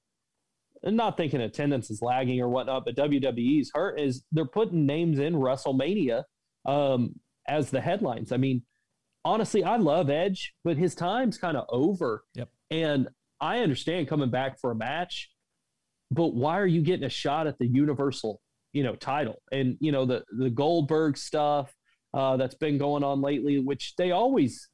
[0.84, 5.36] not thinking attendance is lagging or whatnot, but WWE's hurt is they're putting names in
[5.36, 6.24] WrestleMania
[6.66, 8.32] um, as the headlines.
[8.32, 8.64] I mean,
[9.24, 12.24] honestly, I love Edge, but his time's kind of over.
[12.34, 12.50] Yep.
[12.72, 13.10] And
[13.42, 15.30] I understand coming back for a match,
[16.12, 18.42] but why are you getting a shot at the universal,
[18.74, 19.42] you know, title?
[19.52, 21.74] And you know the the Goldberg stuff
[22.14, 24.68] uh, that's been going on lately, which they always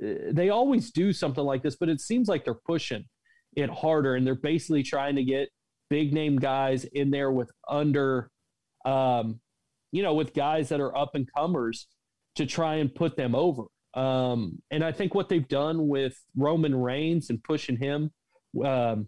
[0.00, 3.04] they always do something like this, but it seems like they're pushing
[3.54, 5.48] it harder, and they're basically trying to get
[5.90, 8.30] big name guys in there with under,
[8.86, 9.40] um,
[9.90, 11.86] you know, with guys that are up and comers
[12.36, 13.64] to try and put them over.
[13.94, 18.10] Um, and I think what they've done with Roman Reigns and pushing him,
[18.64, 19.06] um,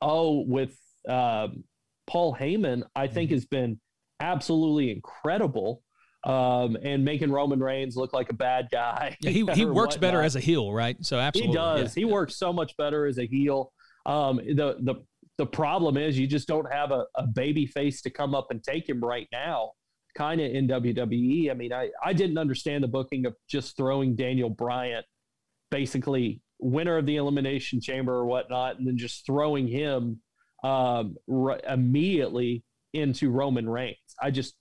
[0.00, 0.76] oh, with
[1.08, 1.64] um,
[2.06, 3.36] Paul Heyman, I think mm-hmm.
[3.36, 3.80] has been
[4.20, 5.82] absolutely incredible.
[6.24, 9.14] Um, and making Roman Reigns look like a bad guy.
[9.20, 10.96] Yeah, he, he works better as a heel, right?
[11.02, 11.94] So absolutely, he does.
[11.94, 12.00] Yeah.
[12.00, 13.74] He works so much better as a heel.
[14.06, 15.04] Um, the the
[15.36, 18.62] the problem is you just don't have a, a baby face to come up and
[18.62, 19.72] take him right now
[20.14, 21.50] kind of in WWE.
[21.50, 25.02] I mean, I, I didn't understand the booking of just throwing Daniel Bryan,
[25.70, 30.20] basically winner of the Elimination Chamber or whatnot, and then just throwing him
[30.62, 31.16] um,
[31.68, 33.96] immediately into Roman Reigns.
[34.20, 34.54] I just,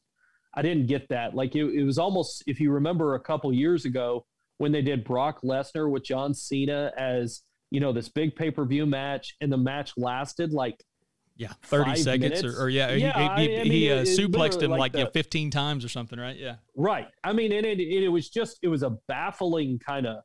[0.56, 1.36] I didn't get that.
[1.36, 4.26] Like it, it was almost, if you remember a couple years ago
[4.58, 8.66] when they did Brock Lesnar with John Cena as, you know, this big pay per
[8.66, 10.84] view match, and the match lasted like
[11.36, 14.70] yeah, thirty seconds or, or, yeah, yeah, he, he, I mean, he uh, suplexed him
[14.70, 16.38] like, like know, fifteen times or something, right?
[16.38, 17.08] Yeah, right.
[17.24, 20.18] I mean, and it, it, it was just it was a baffling kind of,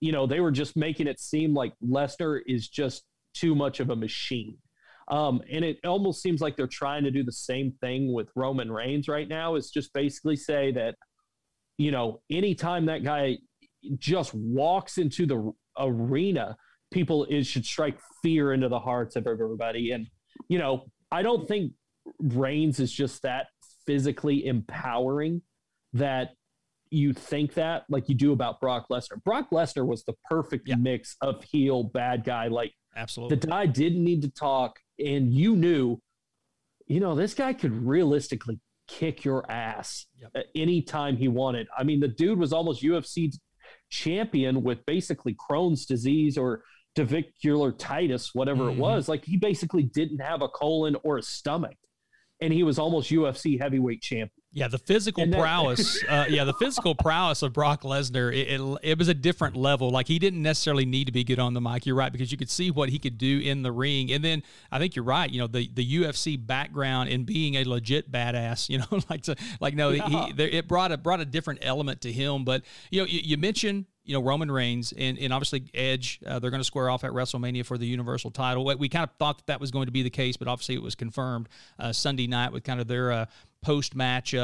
[0.00, 3.02] you know, they were just making it seem like Lesnar is just
[3.34, 4.56] too much of a machine,
[5.08, 8.70] um, and it almost seems like they're trying to do the same thing with Roman
[8.70, 9.56] Reigns right now.
[9.56, 10.94] Is just basically say that,
[11.76, 13.38] you know, anytime that guy
[13.98, 16.56] just walks into the arena,
[16.92, 20.06] people is should strike fear into the hearts of everybody and
[20.48, 21.72] you know, I don't think
[22.18, 23.46] Reigns is just that
[23.86, 25.42] physically empowering
[25.92, 26.30] that
[26.90, 29.22] you think that like you do about Brock Lesnar.
[29.24, 30.74] Brock Lesnar was the perfect yeah.
[30.76, 32.48] mix of heel bad guy.
[32.48, 36.00] Like absolutely, the guy didn't need to talk, and you knew,
[36.86, 40.30] you know, this guy could realistically kick your ass yep.
[40.34, 41.68] at any time he wanted.
[41.76, 43.32] I mean, the dude was almost UFC
[43.88, 46.64] champion with basically Crohn's disease or
[46.96, 48.78] diverticulitis, whatever mm-hmm.
[48.78, 49.08] it was.
[49.08, 51.76] Like he basically didn't have a colon or a stomach,
[52.40, 54.30] and he was almost UFC heavyweight champion.
[54.52, 56.02] Yeah, the physical that, prowess.
[56.08, 58.34] uh, yeah, the physical prowess of Brock Lesnar.
[58.34, 59.90] It, it, it, was a different level.
[59.90, 61.86] Like he didn't necessarily need to be good on the mic.
[61.86, 64.10] You're right because you could see what he could do in the ring.
[64.10, 65.30] And then I think you're right.
[65.30, 68.68] You know, the the UFC background and being a legit badass.
[68.68, 70.08] You know, like to, like no, yeah.
[70.26, 72.44] he, there, it brought a brought a different element to him.
[72.44, 76.20] But you know, you, you mentioned you know Roman Reigns and, and obviously Edge.
[76.26, 78.64] Uh, they're going to square off at WrestleMania for the Universal title.
[78.64, 80.82] We kind of thought that, that was going to be the case, but obviously it
[80.82, 83.26] was confirmed uh, Sunday night with kind of their uh,
[83.62, 84.34] post match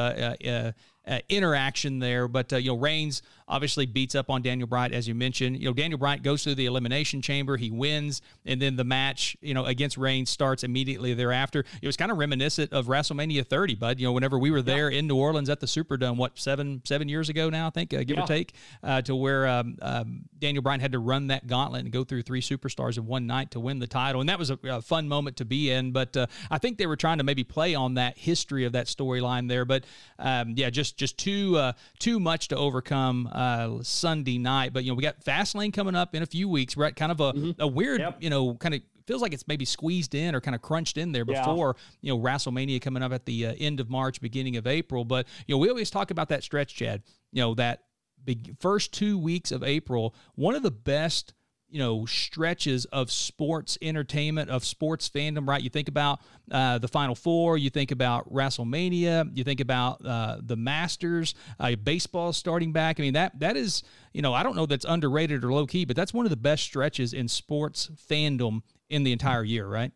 [1.07, 2.29] uh, interaction there.
[2.29, 5.59] But uh, you know, Reigns obviously beats up on Daniel Bryan as you mentioned.
[5.59, 9.37] You know, Daniel Bryan goes through the elimination chamber, he wins, and then the match
[9.41, 11.65] you know against Reigns starts immediately thereafter.
[11.81, 14.01] It was kind of reminiscent of WrestleMania 30, bud.
[14.01, 14.99] You know, whenever we were there yeah.
[14.99, 17.99] in New Orleans at the Superdome, what seven seven years ago now, I think, uh,
[17.99, 18.25] give yeah.
[18.25, 21.93] or take, uh, to where um, um, Daniel Bryan had to run that gauntlet and
[21.93, 24.59] go through three superstars in one night to win the title, and that was a,
[24.65, 25.93] a fun moment to be in.
[25.93, 28.87] But uh, I think they were trying to maybe play on that history of that
[28.87, 29.65] storyline there.
[29.65, 29.85] But
[30.19, 34.73] um, yeah, just just too uh, too much to overcome uh, Sunday night.
[34.73, 36.77] But you know, we got Fastlane coming up in a few weeks.
[36.77, 37.61] We're at kind of a, mm-hmm.
[37.61, 38.17] a weird, yep.
[38.21, 41.13] you know, kind of feels like it's maybe squeezed in or kind of crunched in
[41.13, 42.13] there before yeah.
[42.13, 45.05] you know WrestleMania coming up at the uh, end of March, beginning of April.
[45.05, 47.03] But you know, we always talk about that stretch, Chad.
[47.33, 47.83] You know that
[48.25, 51.35] big first two weeks of April, one of the best
[51.69, 55.63] you know stretches of sports entertainment of sports fandom right?
[55.63, 60.39] You think about uh, the final four you think about wrestlemania you think about uh,
[60.41, 63.01] the masters uh, baseball starting back.
[63.01, 65.85] I mean that that is you know i don't know that's underrated or low key
[65.85, 69.93] but that's one of the best stretches in sports fandom in the entire year right?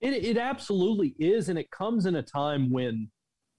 [0.00, 3.08] It, it absolutely is and it comes in a time when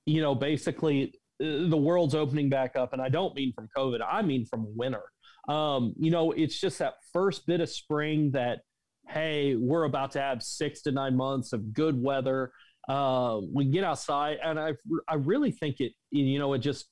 [0.06, 4.00] you know basically uh, the world's opening back up and i don't mean from covid
[4.08, 5.04] i mean from winter
[5.48, 8.60] um, you know, it's just that first bit of spring that,
[9.08, 12.52] hey, we're about to have six to nine months of good weather.
[12.88, 14.74] Uh, we get outside, and I
[15.08, 15.94] I really think it.
[16.12, 16.86] You know, it just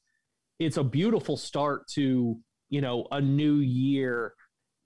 [0.60, 2.38] it's a beautiful start to
[2.70, 4.34] you know a new year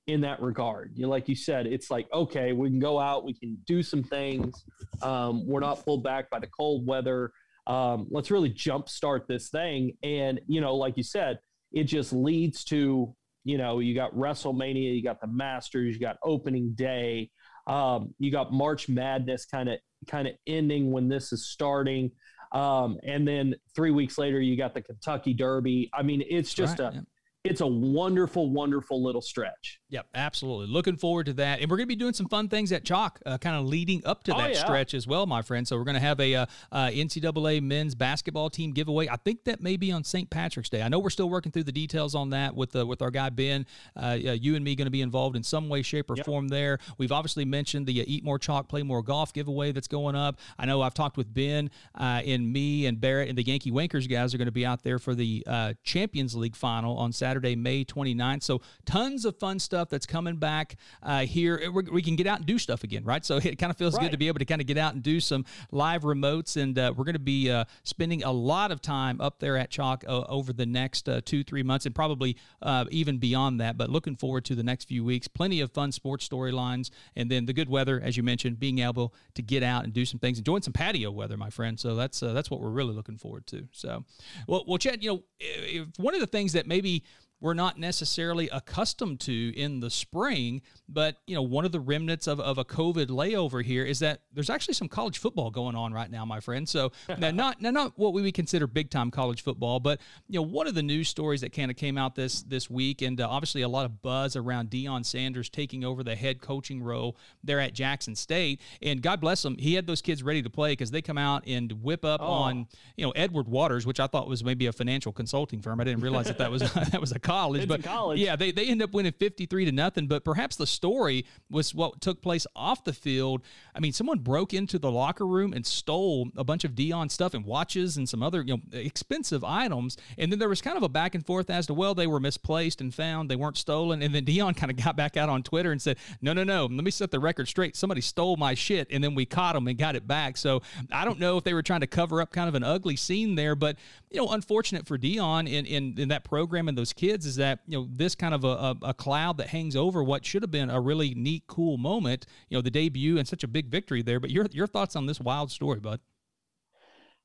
[0.08, 0.92] in that regard.
[0.96, 3.84] You know, like you said, it's like okay, we can go out, we can do
[3.84, 4.64] some things.
[5.02, 7.32] Um, we're not pulled back by the cold weather.
[7.68, 11.40] Um, let's really jumpstart this thing, and you know, like you said,
[11.72, 13.14] it just leads to
[13.44, 17.30] you know, you got WrestleMania, you got the Masters, you got opening day,
[17.68, 22.12] um, you got March Madness kind of kind of ending when this is starting.
[22.54, 25.90] Um, and then three weeks later, you got the Kentucky Derby.
[25.94, 27.02] I mean, it's just right, a yeah
[27.48, 29.80] it's a wonderful, wonderful little stretch.
[29.90, 30.68] Yep, absolutely.
[30.68, 31.62] Looking forward to that.
[31.62, 34.06] And we're going to be doing some fun things at Chalk, uh, kind of leading
[34.06, 34.60] up to oh, that yeah.
[34.60, 35.68] stretch as well, my friend.
[35.68, 39.08] So we're going to have a uh, uh, NCAA men's basketball team giveaway.
[39.08, 40.30] I think that may be on St.
[40.30, 40.82] Patrick's Day.
[40.82, 43.30] I know we're still working through the details on that with uh, with our guy
[43.30, 43.66] Ben.
[43.96, 46.26] Uh, you and me going to be involved in some way, shape, or yep.
[46.26, 46.80] form there.
[46.98, 50.40] We've obviously mentioned the uh, Eat More Chalk, Play More Golf giveaway that's going up.
[50.58, 54.34] I know I've talked with Ben and me and Barrett and the Yankee Wankers guys
[54.34, 55.44] are going to be out there for the
[55.84, 58.18] Champions League final on Saturday, May 29th.
[58.18, 58.44] 29th.
[58.44, 61.72] So tons of fun stuff that's coming back uh, here.
[61.72, 63.24] We're, we can get out and do stuff again, right?
[63.24, 64.04] So it kind of feels right.
[64.04, 66.62] good to be able to kind of get out and do some live remotes.
[66.62, 69.70] And uh, we're going to be uh, spending a lot of time up there at
[69.70, 73.78] Chalk uh, over the next uh, two, three months, and probably uh, even beyond that.
[73.78, 75.28] But looking forward to the next few weeks.
[75.28, 79.14] Plenty of fun sports storylines, and then the good weather, as you mentioned, being able
[79.36, 81.80] to get out and do some things, enjoying some patio weather, my friend.
[81.80, 83.68] So that's that's what we're really looking forward to.
[83.72, 84.04] So,
[84.48, 87.04] well, well, Chad, you know, if one of the things that maybe
[87.40, 90.62] we're not necessarily accustomed to in the spring.
[90.90, 94.22] But, you know, one of the remnants of, of a COVID layover here is that
[94.34, 96.68] there's actually some college football going on right now, my friend.
[96.68, 100.40] So now not now not what we would consider big time college football, but you
[100.40, 103.20] know, one of the news stories that kind of came out this this week, and
[103.22, 107.18] uh, obviously a lot of buzz around Deion Sanders taking over the head coaching role
[107.44, 108.62] there at Jackson State.
[108.82, 111.44] And God bless him, he had those kids ready to play because they come out
[111.46, 112.28] and whip up oh.
[112.28, 115.80] on you know Edward Waters, which I thought was maybe a financial consulting firm.
[115.80, 116.62] I didn't realize that that was
[116.92, 118.20] that was a college, it's but college.
[118.20, 120.08] yeah, they, they end up winning 53 to nothing.
[120.08, 123.42] But perhaps the story was what took place off the field.
[123.76, 127.34] I mean, someone broke into the locker room and stole a bunch of Deion stuff
[127.34, 129.98] and watches and some other you know expensive items.
[130.18, 132.20] And then there was kind of a back and forth as to well they were
[132.20, 134.02] misplaced and found they weren't stolen.
[134.02, 136.66] And then Deion kind of got back out on Twitter and said, no, no, no,
[136.66, 137.76] let me set the record straight.
[137.76, 140.38] Somebody stole my shit, and then we caught them and got it back.
[140.38, 140.62] So
[140.92, 143.36] I don't know if they were trying to cover up kind of an ugly scene
[143.36, 143.78] there, but
[144.10, 147.60] you know, unfortunate for Deion in in, in that program and those kids is that
[147.68, 150.52] you know this kind of a, a, a, cloud that hangs over what should have
[150.52, 152.26] been a really neat, cool moment.
[152.50, 154.20] You know, the debut and such a big victory there.
[154.20, 156.00] But your your thoughts on this wild story, bud?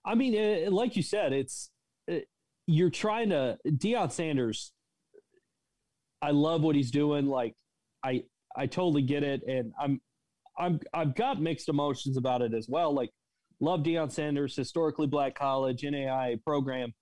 [0.05, 1.71] I mean, it, uh, like you said, it's
[2.07, 2.27] it, uh,
[2.67, 4.73] you're trying to Deion Sanders.
[6.21, 7.27] I love what he's doing.
[7.27, 7.55] Like
[8.05, 8.25] I
[8.57, 10.01] I totally get it, and I'm
[10.59, 12.95] I'm I've got mixed emotions about it as well.
[12.95, 13.11] Like
[13.61, 16.93] love Deion Sanders, historically black college, NAI program,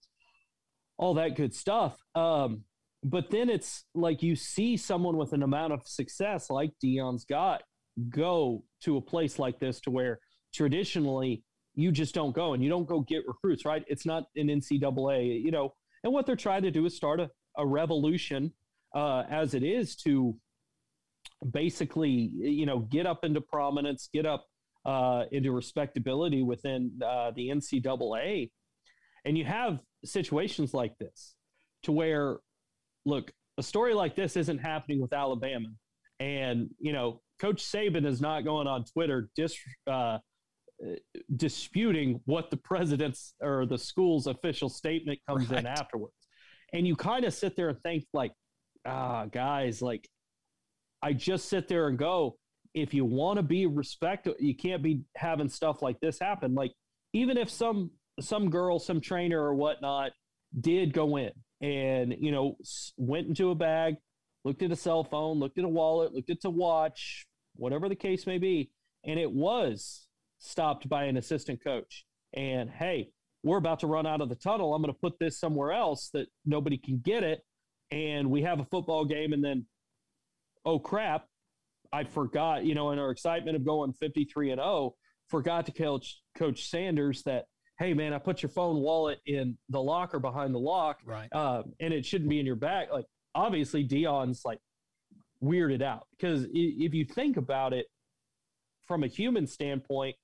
[0.99, 1.97] all that good stuff.
[2.15, 2.65] Um,
[3.03, 7.63] but then it's like you see someone with an amount of success like Deion's got
[8.09, 10.21] go to a place like this to where
[10.55, 11.45] traditionally
[11.75, 13.85] you just don't go and you don't go get recruits, right?
[13.87, 15.73] It's not an NCAA, you know.
[16.03, 18.53] And what they're trying to do is start a, a revolution
[18.95, 20.37] uh, as it is to
[21.53, 24.47] basically, you know, get up into prominence, get up
[24.85, 28.51] uh, into respectability within uh, the NCAA.
[29.25, 31.35] And you have situations like this
[31.85, 32.39] to where,
[33.05, 35.69] look, a story like this isn't happening with Alabama.
[36.19, 40.19] And, you know, Coach Saban is not going on Twitter dis, uh,
[41.37, 45.61] disputing what the president's or the school's official statement comes right.
[45.61, 46.15] in afterwards.
[46.73, 48.33] And you kind of sit there and think, like,
[48.87, 50.09] ah, guys, like,
[51.03, 52.37] I just sit there and go,
[52.75, 56.55] if you want to be respected, you can't be having stuff like this happen.
[56.55, 56.73] Like,
[57.13, 57.91] even if some
[58.21, 60.13] some girl, some trainer or whatnot
[60.61, 62.57] did go in and you know
[62.97, 63.97] went into a bag,
[64.45, 67.97] looked at a cell phone, looked at a wallet, looked at a watch, whatever the
[67.97, 68.71] case may be,
[69.05, 70.07] and it was
[70.39, 72.05] stopped by an assistant coach.
[72.33, 73.11] And hey,
[73.43, 74.75] we're about to run out of the tunnel.
[74.75, 77.41] I'm going to put this somewhere else that nobody can get it.
[77.91, 79.67] And we have a football game, and then,
[80.65, 81.27] oh crap,
[81.93, 84.95] I forgot, you know, in our excitement of going 53 and 0,
[85.29, 87.47] forgot to coach Coach Sanders that,
[87.81, 91.31] hey man, I put your phone wallet in the locker behind the lock, right?
[91.33, 92.89] Uh, and it shouldn't be in your bag.
[92.93, 94.59] Like obviously, Deion's like
[95.43, 97.87] weirded out because if you think about it
[98.87, 100.15] from a human standpoint,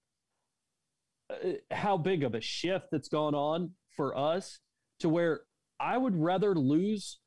[1.30, 4.60] uh, how big of a shift that's gone on for us
[5.00, 5.40] to where
[5.80, 7.18] I would rather lose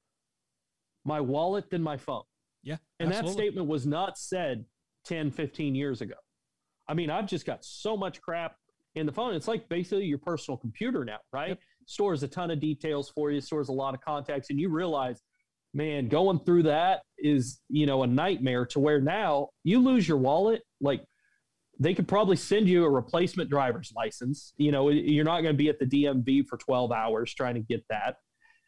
[1.05, 2.23] my wallet than my phone.
[2.61, 2.77] Yeah.
[2.99, 3.31] And absolutely.
[3.31, 4.65] that statement was not said
[5.05, 6.15] 10, 15 years ago.
[6.87, 8.55] I mean, I've just got so much crap
[8.95, 9.33] in the phone.
[9.33, 11.49] It's like basically your personal computer now, right?
[11.49, 11.59] Yep.
[11.85, 15.21] Stores a ton of details for you, stores a lot of contacts, and you realize,
[15.73, 20.17] man, going through that is, you know, a nightmare to where now you lose your
[20.17, 20.61] wallet.
[20.81, 21.03] Like
[21.79, 24.53] they could probably send you a replacement driver's license.
[24.57, 27.61] You know, you're not going to be at the DMV for 12 hours trying to
[27.61, 28.17] get that.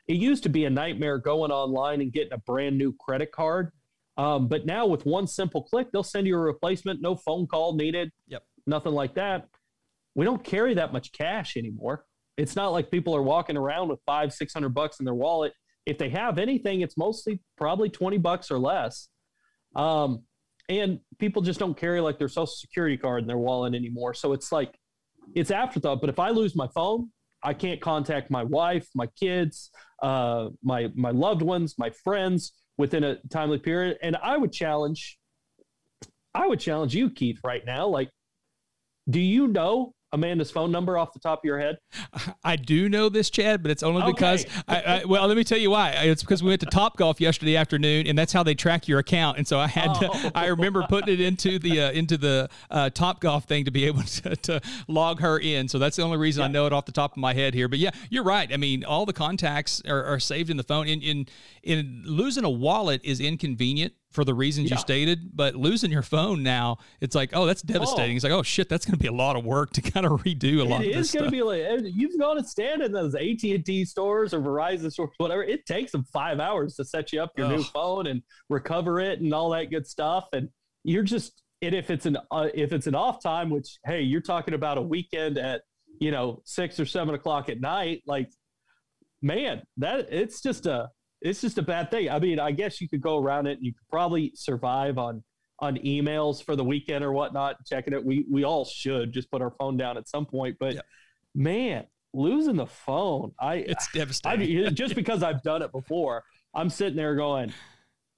[0.07, 3.71] It used to be a nightmare going online and getting a brand new credit card.
[4.17, 7.75] Um, but now with one simple click, they'll send you a replacement, no phone call
[7.75, 8.11] needed.
[8.27, 8.43] Yep.
[8.65, 9.47] Nothing like that.
[10.15, 12.05] We don't carry that much cash anymore.
[12.37, 15.53] It's not like people are walking around with five, six hundred bucks in their wallet.
[15.85, 19.09] If they have anything, it's mostly probably 20 bucks or less.
[19.75, 20.23] Um,
[20.69, 24.13] and people just don't carry like their social security card in their wallet anymore.
[24.13, 24.77] So it's like,
[25.33, 25.99] it's afterthought.
[26.01, 27.09] But if I lose my phone,
[27.43, 33.03] I can't contact my wife, my kids, uh, my my loved ones, my friends within
[33.03, 33.97] a timely period.
[34.01, 35.17] And I would challenge,
[36.33, 37.87] I would challenge you, Keith, right now.
[37.87, 38.09] Like,
[39.09, 41.77] do you know Amanda's phone number off the top of your head?
[42.43, 44.45] I do know this, Chad, but it's only because.
[44.67, 45.91] I, I, well, let me tell you why.
[45.91, 48.99] It's because we went to Top Golf yesterday afternoon, and that's how they track your
[48.99, 49.37] account.
[49.37, 49.99] And so I had oh.
[49.99, 50.31] to.
[50.35, 53.85] I remember putting it into the uh, into the uh, Top Golf thing to be
[53.85, 55.67] able to, to, log her in.
[55.67, 56.47] So that's the only reason yeah.
[56.47, 57.67] I know it off the top of my head here.
[57.67, 58.51] But yeah, you're right.
[58.51, 60.87] I mean, all the contacts are, are saved in the phone.
[60.87, 61.27] In in
[61.63, 64.75] in losing a wallet is inconvenient for the reasons yeah.
[64.75, 68.13] you stated, but losing your phone now, it's like, oh, that's devastating.
[68.13, 68.15] Oh.
[68.15, 70.21] It's like, oh shit, that's going to be a lot of work to kind of
[70.23, 70.83] redo a lot.
[70.83, 73.85] It is going to be like you've gone to stand in those AT and T
[73.85, 75.43] stores or Verizon stores, whatever.
[75.43, 77.55] It takes them five hours to set you up your oh.
[77.55, 80.27] new phone and recover it and all that good stuff.
[80.33, 80.49] And
[80.83, 84.21] you're just, and if it's an uh, if it's an off time, which hey, you're
[84.21, 85.61] talking about a weekend at
[85.99, 88.29] you know six or seven o'clock at night, like
[89.21, 90.89] man, that it's just a
[91.21, 92.09] it's just a bad thing.
[92.09, 95.23] I mean, I guess you could go around it and you could probably survive on
[95.59, 98.03] on emails for the weekend or whatnot, checking it.
[98.03, 100.57] We we all should just put our phone down at some point.
[100.59, 100.81] But yeah.
[101.35, 104.65] man, losing the phone, I it's devastating.
[104.65, 107.53] I, just because I've done it before, I'm sitting there going,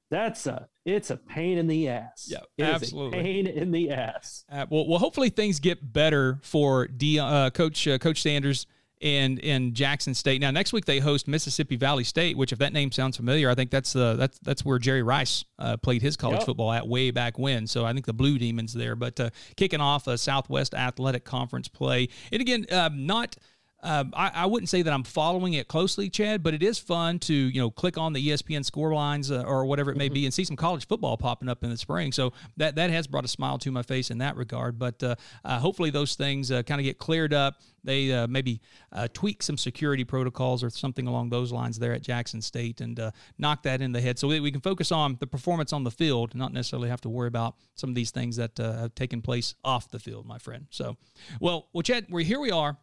[0.10, 2.28] that's a it's a pain in the ass.
[2.30, 3.22] Yeah, it absolutely.
[3.22, 4.46] pain in the ass.
[4.50, 8.68] Uh, well, well, hopefully things get better for D, uh, Coach uh, Coach Sanders
[9.04, 10.40] in in Jackson State.
[10.40, 13.56] Now next week they host Mississippi Valley State, which if that name sounds familiar, I
[13.56, 16.46] think that's uh, that's that's where Jerry Rice uh, played his college yep.
[16.46, 17.68] football at way back when.
[17.68, 21.68] So I think the Blue Demons there, but uh, kicking off a Southwest Athletic Conference
[21.68, 23.36] play, and again, um, not
[23.84, 27.20] um, I, I, wouldn't say that I'm following it closely, Chad, but it is fun
[27.20, 30.14] to you know click on the ESPN score lines uh, or whatever it may mm-hmm.
[30.14, 32.14] be and see some college football popping up in the spring.
[32.14, 34.80] So that that has brought a smile to my face in that regard.
[34.80, 37.62] But uh, uh, hopefully those things uh, kind of get cleared up.
[37.84, 38.62] They uh, maybe
[38.94, 42.98] uh, tweak some security protocols or something along those lines there at Jackson State and
[43.38, 45.92] knock that in the head so we, we, can focus on the performance on the
[45.92, 49.56] field, not necessarily have to worry about some of these things that have taken place
[49.66, 50.68] off the field, my friend.
[50.70, 50.96] So,
[51.42, 52.40] well, well, Chad, we're here.
[52.40, 52.78] We are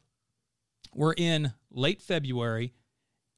[0.94, 2.72] we're in late February,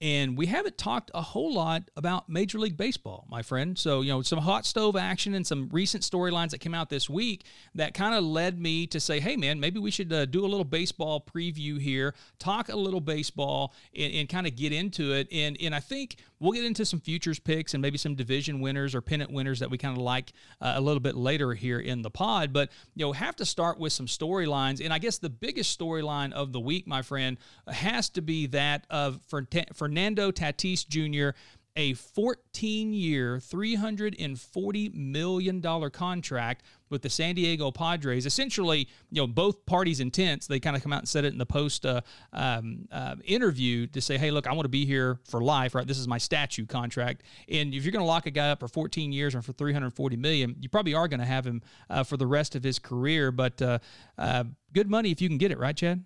[0.01, 3.79] and we haven't talked a whole lot about Major League Baseball, my friend.
[3.79, 7.09] So, you know, some hot stove action and some recent storylines that came out this
[7.09, 7.45] week
[7.77, 10.49] that kind of led me to say, hey, man, maybe we should uh, do a
[10.49, 15.29] little baseball preview here, talk a little baseball, and, and kind of get into it.
[15.31, 18.95] And, and I think we'll get into some futures picks and maybe some division winners
[18.95, 22.03] or pennant winners that we kind of like uh, a little bit later here in
[22.03, 22.53] the pod.
[22.53, 26.33] But you know, have to start with some storylines, and I guess the biggest storyline
[26.33, 27.39] of the week, my friend,
[27.69, 31.37] has to be that of Fernando Tatis Jr
[31.77, 38.27] a 14 year, $340 million contract with the San Diego Padres.
[38.27, 41.39] Essentially, you know, both parties' intents, they kind of come out and said it in
[41.39, 42.03] the post uh,
[42.33, 45.87] um, uh, interview to say, hey, look, I want to be here for life, right?
[45.87, 47.23] This is my statue contract.
[47.49, 50.17] And if you're going to lock a guy up for 14 years and for 340
[50.17, 53.33] million, you probably are going to have him uh, for the rest of his career.
[53.33, 53.79] But uh,
[54.19, 54.45] uh,
[54.75, 56.05] good money if you can get it, right, Chad?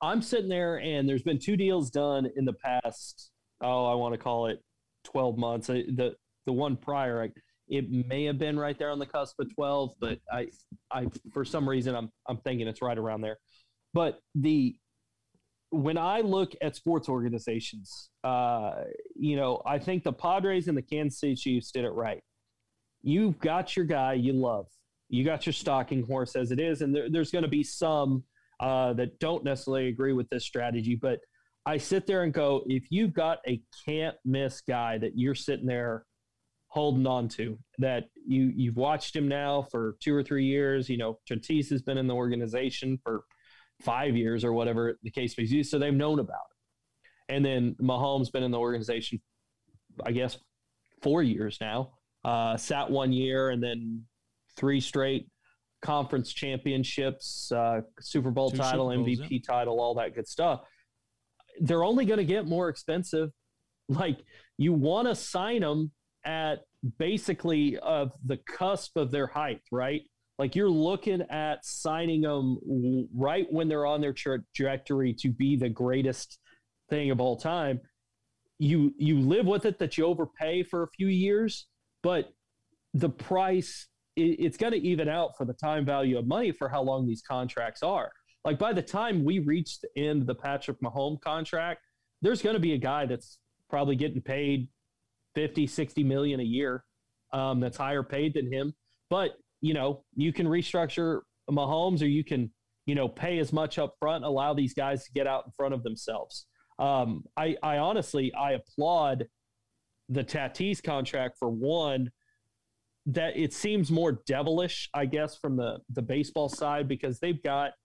[0.00, 3.32] I'm sitting there, and there's been two deals done in the past.
[3.60, 4.62] Oh, I want to call it
[5.10, 5.66] 12 months.
[5.68, 6.14] The
[6.46, 7.30] the one prior,
[7.68, 10.48] it may have been right there on the cusp of 12, but I
[10.90, 13.38] I for some reason I'm I'm thinking it's right around there.
[13.94, 14.76] But the
[15.70, 18.84] when I look at sports organizations, uh,
[19.14, 22.22] you know, I think the Padres and the Kansas City Chiefs did it right.
[23.02, 24.66] You've got your guy you love.
[25.10, 28.24] You got your stalking horse as it is, and there, there's going to be some
[28.60, 31.20] uh, that don't necessarily agree with this strategy, but–
[31.68, 35.66] I sit there and go, if you've got a can't miss guy that you're sitting
[35.66, 36.06] there
[36.68, 40.96] holding on to, that you you've watched him now for two or three years, you
[40.96, 43.24] know, Tatis has been in the organization for
[43.82, 47.34] five years or whatever the case may be, so they've known about it.
[47.34, 49.20] And then Mahomes been in the organization,
[50.06, 50.38] I guess,
[51.02, 51.90] four years now.
[52.24, 54.04] Uh, sat one year and then
[54.56, 55.28] three straight
[55.82, 59.38] conference championships, uh, Super Bowl Two title, Bowls, MVP yeah.
[59.46, 60.62] title, all that good stuff
[61.60, 63.30] they're only going to get more expensive.
[63.88, 64.18] Like
[64.58, 65.92] you want to sign them
[66.24, 66.60] at
[66.98, 70.02] basically of the cusp of their height, right?
[70.38, 72.58] Like you're looking at signing them
[73.14, 76.38] right when they're on their trajectory to be the greatest
[76.88, 77.80] thing of all time.
[78.58, 81.66] You you live with it that you overpay for a few years,
[82.02, 82.32] but
[82.94, 86.68] the price it, it's going to even out for the time value of money for
[86.68, 88.12] how long these contracts are.
[88.44, 91.80] Like by the time we reached the end of the Patrick Mahomes contract,
[92.22, 94.68] there's going to be a guy that's probably getting paid
[95.34, 96.84] 50, 60 million a year.
[97.32, 98.72] Um, that's higher paid than him.
[99.10, 101.20] But, you know, you can restructure
[101.50, 102.50] Mahomes or you can,
[102.86, 105.74] you know, pay as much up front, allow these guys to get out in front
[105.74, 106.46] of themselves.
[106.78, 109.26] Um, I, I honestly, I applaud
[110.08, 112.10] the Tatis contract for one,
[113.06, 117.72] that it seems more devilish, I guess, from the, the baseball side because they've got–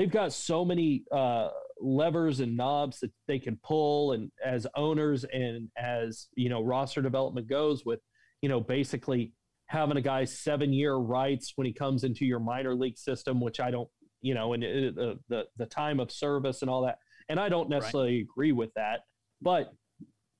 [0.00, 1.48] they've got so many uh,
[1.78, 7.02] levers and knobs that they can pull and as owners and as you know roster
[7.02, 8.00] development goes with
[8.40, 9.34] you know basically
[9.66, 13.60] having a guy seven year rights when he comes into your minor league system which
[13.60, 13.90] i don't
[14.22, 16.96] you know and it, the, the the time of service and all that.
[17.28, 18.22] And i don't necessarily right.
[18.22, 19.00] agree with that
[19.42, 19.74] but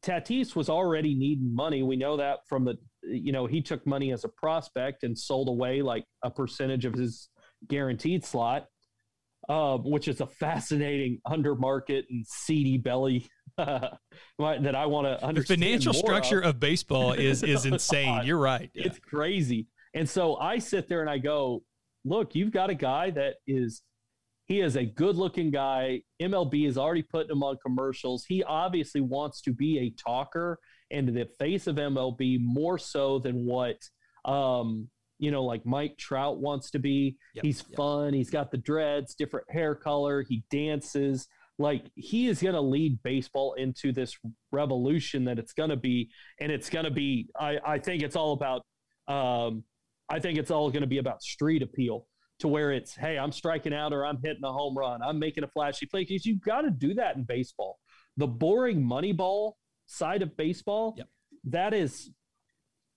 [0.02, 1.82] tatis was already needing money.
[1.82, 5.48] We know that from the you know he took money as a prospect and sold
[5.48, 7.28] away like a percentage of his
[7.68, 8.66] guaranteed slot
[9.50, 13.28] um, which is a fascinating undermarket and seedy belly
[13.58, 13.98] that
[14.38, 15.60] I want to understand.
[15.60, 16.54] The financial structure of.
[16.54, 16.60] of.
[16.60, 18.24] baseball is is insane.
[18.24, 18.70] You're right.
[18.74, 18.86] Yeah.
[18.86, 19.66] It's crazy.
[19.92, 21.64] And so I sit there and I go,
[22.04, 23.82] look, you've got a guy that is
[24.46, 26.02] he is a good looking guy.
[26.22, 28.24] MLB is already putting him on commercials.
[28.24, 30.60] He obviously wants to be a talker
[30.92, 33.78] and the face of MLB more so than what
[34.24, 34.88] um,
[35.20, 37.16] you know, like Mike Trout wants to be.
[37.34, 37.76] Yep, he's yep.
[37.76, 38.14] fun.
[38.14, 40.22] He's got the dreads, different hair color.
[40.22, 41.28] He dances.
[41.58, 44.16] Like he is going to lead baseball into this
[44.50, 46.10] revolution that it's going to be,
[46.40, 47.28] and it's going to be.
[47.38, 48.62] I, I think it's all about.
[49.06, 49.64] Um,
[50.08, 52.06] I think it's all going to be about street appeal
[52.40, 55.02] to where it's, hey, I'm striking out or I'm hitting a home run.
[55.02, 57.78] I'm making a flashy play because you've got to do that in baseball.
[58.16, 59.56] The boring money ball
[59.86, 61.06] side of baseball, yep.
[61.44, 62.10] that is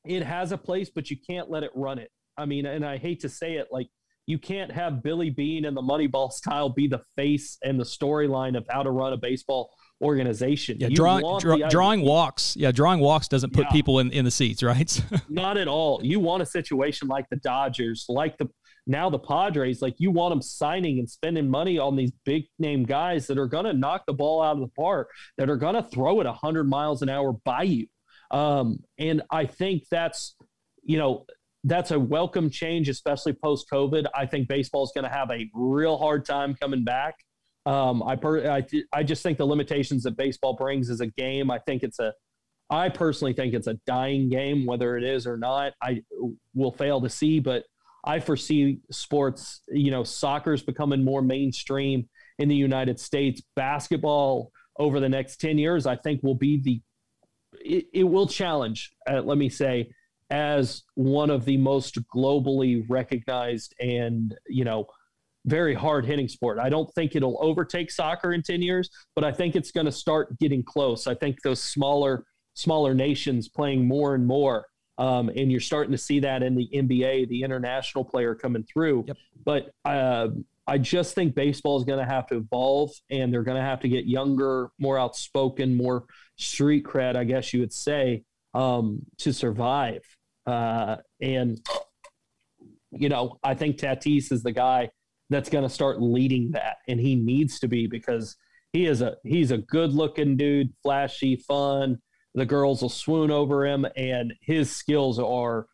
[0.06, 2.12] it has a place, but you can't let it run it.
[2.38, 3.88] I mean, and I hate to say it, like
[4.26, 8.58] you can't have Billy Beane and the Moneyball style be the face and the storyline
[8.58, 9.72] of how to run a baseball
[10.02, 10.78] organization.
[10.80, 12.56] Yeah, drawing draw, drawing walks.
[12.56, 13.72] Yeah, drawing walks doesn't put yeah.
[13.72, 15.04] people in, in the seats, right?
[15.30, 16.02] Not at all.
[16.04, 18.50] You want a situation like the Dodgers, like the
[18.86, 22.84] now the Padres, like you want them signing and spending money on these big name
[22.84, 25.76] guys that are going to knock the ball out of the park, that are going
[25.76, 27.88] to throw it 100 miles an hour by you.
[28.32, 30.36] Um, and I think that's,
[30.84, 31.26] you know,
[31.64, 34.06] that's a welcome change, especially post COVID.
[34.16, 37.16] I think baseball is going to have a real hard time coming back.
[37.66, 41.50] Um, I, per, I, I just think the limitations that baseball brings as a game.
[41.50, 42.14] I think it's a,
[42.70, 45.74] I personally think it's a dying game, whether it is or not.
[45.82, 46.02] I
[46.54, 47.64] will fail to see, but
[48.04, 49.62] I foresee sports.
[49.70, 52.10] You know, soccer is becoming more mainstream
[52.40, 53.42] in the United States.
[53.56, 56.82] Basketball over the next ten years, I think, will be the
[57.62, 58.92] it, it will challenge.
[59.10, 59.90] Uh, let me say,
[60.34, 64.86] as one of the most globally recognized and you know
[65.46, 66.58] very hard hitting sport.
[66.58, 69.92] I don't think it'll overtake soccer in 10 years, but I think it's going to
[69.92, 71.06] start getting close.
[71.06, 72.26] I think those smaller
[72.56, 74.66] smaller nations playing more and more
[74.98, 79.06] um, and you're starting to see that in the NBA, the international player coming through.
[79.08, 79.18] Yep.
[79.44, 80.28] But uh,
[80.68, 83.80] I just think baseball is going to have to evolve, and they're going to have
[83.82, 86.06] to get younger, more outspoken, more
[86.38, 88.24] street cred, I guess you would say,
[88.54, 90.04] um, to survive.
[90.46, 91.60] Uh, and
[92.92, 94.90] you know, I think Tatis is the guy
[95.30, 98.36] that's going to start leading that, and he needs to be because
[98.72, 102.00] he is a he's a good looking dude, flashy, fun
[102.36, 105.68] the girls will swoon over him, and his skills are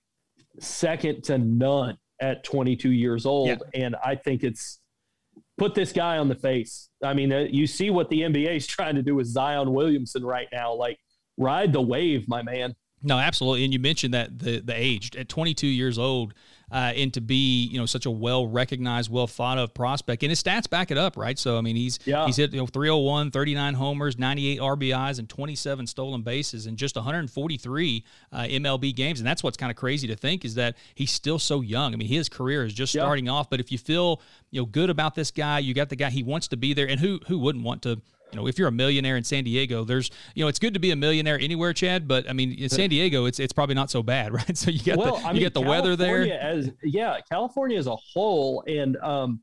[0.59, 3.47] second to none at 22 years old.
[3.47, 3.85] Yeah.
[3.85, 4.79] And I think it's
[5.57, 6.89] put this guy on the face.
[7.03, 10.25] I mean, uh, you see what the NBA is trying to do with Zion Williamson
[10.25, 10.73] right now.
[10.73, 10.99] Like,
[11.37, 12.75] ride the wave, my man.
[13.01, 13.63] No, absolutely.
[13.63, 16.33] And you mentioned that the the age at 22 years old,
[16.71, 20.29] uh, and to be you know such a well recognized, well thought of prospect, and
[20.29, 21.39] his stats back it up, right?
[21.39, 22.25] So I mean, he's yeah.
[22.25, 26.95] he's hit you know 301, 39 homers, 98 RBIs, and 27 stolen bases in just
[26.95, 31.11] 143 uh, MLB games, and that's what's kind of crazy to think is that he's
[31.11, 31.93] still so young.
[31.93, 33.01] I mean, his career is just yeah.
[33.01, 34.21] starting off, but if you feel
[34.51, 36.87] you know good about this guy, you got the guy he wants to be there,
[36.87, 39.83] and who who wouldn't want to you know, if you're a millionaire in San Diego,
[39.83, 42.07] there's, you know, it's good to be a millionaire anywhere, Chad.
[42.07, 44.57] But I mean, in San Diego, it's it's probably not so bad, right?
[44.57, 46.39] So you get well, the I you get the California weather there.
[46.39, 49.41] As yeah, California as a whole, and um,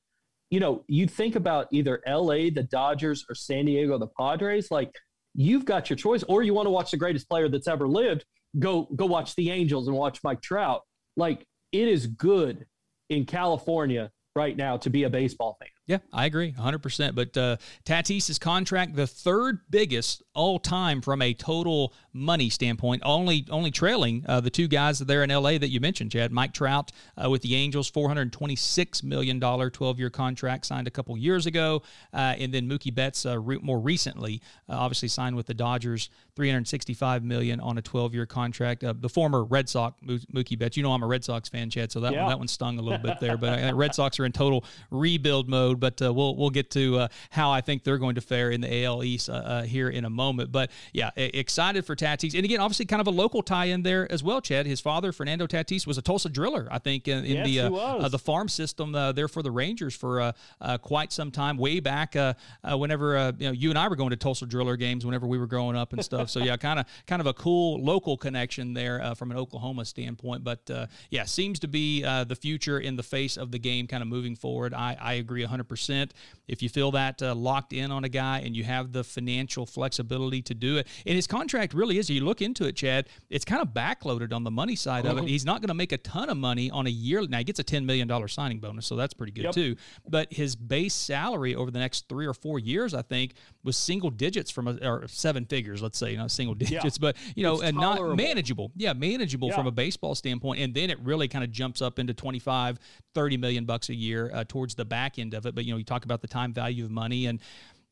[0.50, 4.70] you know, you think about either L.A., the Dodgers, or San Diego, the Padres.
[4.70, 4.92] Like
[5.34, 8.24] you've got your choice, or you want to watch the greatest player that's ever lived.
[8.58, 10.82] Go go watch the Angels and watch Mike Trout.
[11.16, 12.66] Like it is good
[13.08, 15.68] in California right now to be a baseball fan.
[15.86, 17.14] Yeah, I agree 100%.
[17.14, 23.46] But uh, Tatis's contract, the third biggest all time from a total money standpoint, only
[23.50, 26.32] only trailing uh, the two guys there in LA that you mentioned, Chad.
[26.32, 31.46] Mike Trout uh, with the Angels, $426 million 12 year contract signed a couple years
[31.46, 31.82] ago.
[32.12, 36.10] Uh, and then Mookie Betts uh, re- more recently, uh, obviously signed with the Dodgers,
[36.36, 38.82] 365 million on a 12 year contract.
[38.82, 40.76] the former Red Sox, Mookie Betts.
[40.76, 42.22] You know, I'm a Red Sox fan, Chad, so that, yeah.
[42.22, 43.36] one, that one stung a little bit there.
[43.36, 47.08] But Red Sox are in total rebuild mode but uh, we'll we'll get to uh,
[47.30, 50.04] how I think they're going to fare in the AL East uh, uh, here in
[50.04, 50.25] a moment.
[50.32, 54.22] But yeah, excited for Tatis, and again, obviously, kind of a local tie-in there as
[54.22, 54.40] well.
[54.40, 57.60] Chad, his father Fernando Tatis was a Tulsa driller, I think, in, in yes, the
[57.60, 61.58] uh, uh, the farm system uh, there for the Rangers for uh, quite some time,
[61.58, 62.16] way back
[62.64, 65.46] whenever you know you and I were going to Tulsa driller games whenever we were
[65.46, 66.30] growing up and stuff.
[66.30, 70.44] so yeah, kind of kind of a cool local connection there from an Oklahoma standpoint.
[70.44, 70.70] But
[71.10, 74.36] yeah, seems to be the future in the face of the game, kind of moving
[74.36, 74.72] forward.
[74.72, 76.10] I, I agree 100 100%.
[76.48, 79.66] If you feel that uh, locked in on a guy and you have the financial
[79.66, 83.44] flexibility to do it, and his contract really is, you look into it, Chad, it's
[83.44, 85.20] kind of backloaded on the money side of it.
[85.20, 85.26] Uh-huh.
[85.26, 87.22] He's not going to make a ton of money on a year.
[87.26, 89.54] Now, he gets a $10 million signing bonus, so that's pretty good yep.
[89.54, 89.76] too.
[90.08, 94.10] But his base salary over the next three or four years, I think, was single
[94.10, 96.90] digits from a, or seven figures, let's say, not single digits, yeah.
[97.00, 98.16] but, you know, it's and tolerable.
[98.16, 98.72] not manageable.
[98.76, 99.56] Yeah, manageable yeah.
[99.56, 100.60] from a baseball standpoint.
[100.60, 102.78] And then it really kind of jumps up into 25,
[103.14, 105.54] 30 million bucks a year uh, towards the back end of it.
[105.54, 107.26] But, you know, you talk about the time value of money.
[107.26, 107.40] And,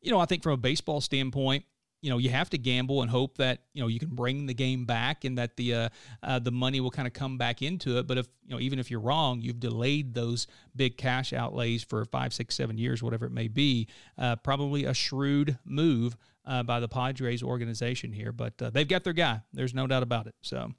[0.01, 1.65] you know, I think from a baseball standpoint,
[2.05, 4.53] you know you have to gamble and hope that you know you can bring the
[4.53, 5.89] game back and that the uh,
[6.21, 8.05] uh, the money will kind of come back into it.
[8.05, 10.45] But if you know even if you're wrong, you've delayed those
[10.75, 13.87] big cash outlays for five, six, seven years, whatever it may be.
[14.19, 19.03] Uh, probably a shrewd move uh, by the Padres organization here, but uh, they've got
[19.03, 19.41] their guy.
[19.51, 20.35] There's no doubt about it.
[20.41, 20.73] So.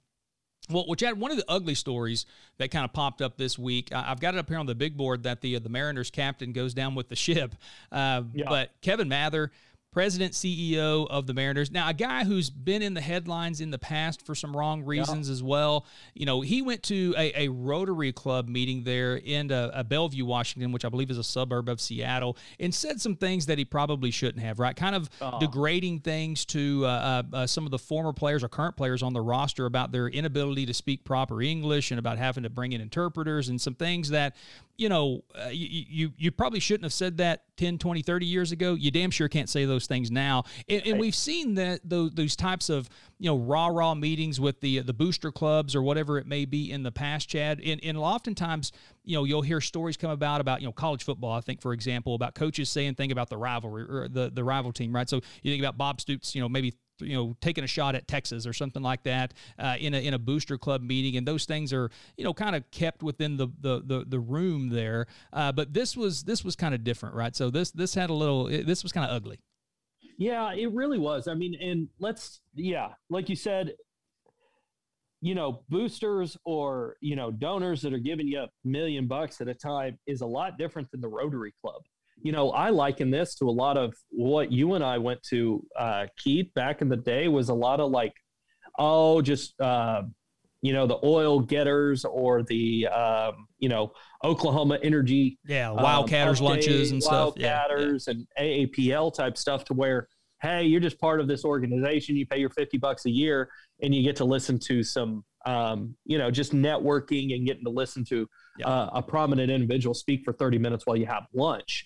[0.68, 2.26] Well, which had one of the ugly stories
[2.58, 3.90] that kind of popped up this week.
[3.94, 6.52] I've got it up here on the big board that the uh, the Mariners captain
[6.52, 7.54] goes down with the ship.
[7.92, 8.22] Yeah.
[8.48, 9.52] But Kevin Mather
[9.96, 11.70] president CEO of the Mariners.
[11.70, 15.30] Now, a guy who's been in the headlines in the past for some wrong reasons
[15.30, 15.32] yeah.
[15.32, 15.86] as well.
[16.12, 20.26] You know, he went to a, a Rotary Club meeting there in a, a, Bellevue,
[20.26, 23.64] Washington, which I believe is a suburb of Seattle, and said some things that he
[23.64, 24.58] probably shouldn't have.
[24.58, 25.38] Right, kind of uh-huh.
[25.38, 29.14] degrading things to uh, uh, uh, some of the former players or current players on
[29.14, 32.82] the roster about their inability to speak proper English and about having to bring in
[32.82, 34.36] interpreters and some things that
[34.76, 38.52] you know, uh, you, you, you probably shouldn't have said that 10, 20, 30 years
[38.52, 38.74] ago.
[38.74, 40.44] You damn sure can't say those things now.
[40.68, 44.60] And, and we've seen that those, those types of, you know, raw, raw meetings with
[44.60, 47.60] the the booster clubs or whatever it may be in the past, Chad.
[47.64, 48.72] And, and oftentimes,
[49.04, 51.72] you know, you'll hear stories come about about, you know, college football, I think, for
[51.72, 55.08] example, about coaches saying thing about the rivalry or the, the rival team, right?
[55.08, 58.08] So you think about Bob Stoops, you know, maybe you know taking a shot at
[58.08, 61.44] Texas or something like that uh, in a in a booster club meeting, and those
[61.44, 65.06] things are you know kind of kept within the the the, the room there.
[65.32, 67.34] Uh, but this was this was kind of different, right?
[67.34, 69.38] So this this had a little this was kind of ugly.
[70.18, 71.28] Yeah, it really was.
[71.28, 73.74] I mean, and let's yeah, like you said,
[75.20, 79.48] you know, boosters or you know donors that are giving you a million bucks at
[79.48, 81.82] a time is a lot different than the Rotary Club.
[82.22, 85.62] You know, I liken this to a lot of what you and I went to,
[85.78, 87.28] uh, Keith, back in the day.
[87.28, 88.14] Was a lot of like,
[88.78, 90.02] oh, just uh,
[90.62, 93.92] you know, the oil getters or the um, you know
[94.26, 98.56] Oklahoma Energy, yeah, Wildcatters um, lunches and stuff, Wildcatters yeah, yeah.
[98.58, 100.08] and AAPL type stuff, to where
[100.42, 102.16] hey, you're just part of this organization.
[102.16, 103.50] You pay your 50 bucks a year
[103.82, 107.70] and you get to listen to some, um, you know, just networking and getting to
[107.70, 108.28] listen to
[108.64, 111.84] uh, a prominent individual speak for 30 minutes while you have lunch.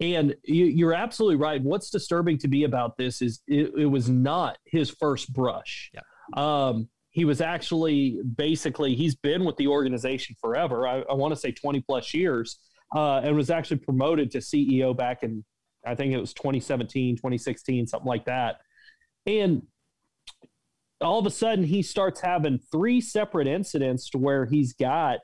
[0.00, 1.62] And you, are absolutely right.
[1.62, 5.90] What's disturbing to me about this is it, it was not his first brush.
[5.94, 6.00] Yeah.
[6.36, 10.86] Um, he was actually basically he's been with the organization forever.
[10.86, 12.58] I, I want to say 20 plus years,
[12.94, 15.44] uh, and was actually promoted to CEO back in
[15.86, 18.56] I think it was 2017, 2016, something like that.
[19.26, 19.62] And
[21.00, 25.20] all of a sudden, he starts having three separate incidents to where he's got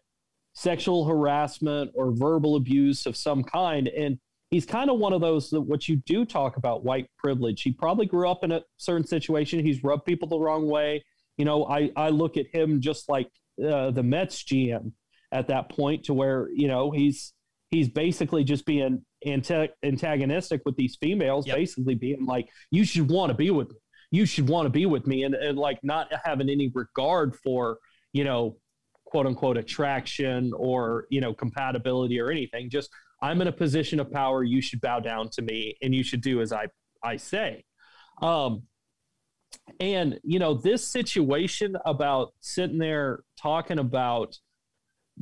[0.54, 3.88] sexual harassment or verbal abuse of some kind.
[3.88, 4.18] And
[4.50, 7.62] he's kind of one of those that what you do talk about white privilege.
[7.62, 9.64] He probably grew up in a certain situation.
[9.64, 11.04] He's rubbed people the wrong way.
[11.36, 13.28] You know, I, I look at him just like
[13.62, 14.92] uh, the Mets GM
[15.32, 17.32] at that point to where, you know, he's
[17.70, 21.56] he's basically just being antagonistic with these females, yep.
[21.56, 23.76] basically being like, "You should want to be with me.
[24.12, 27.78] You should want to be with me," and, and like not having any regard for
[28.16, 28.56] you know,
[29.04, 32.70] quote unquote attraction or you know compatibility or anything.
[32.70, 32.90] Just
[33.22, 34.42] I'm in a position of power.
[34.42, 36.68] You should bow down to me, and you should do as I
[37.04, 37.64] I say.
[38.22, 38.62] Um,
[39.80, 44.38] and you know this situation about sitting there talking about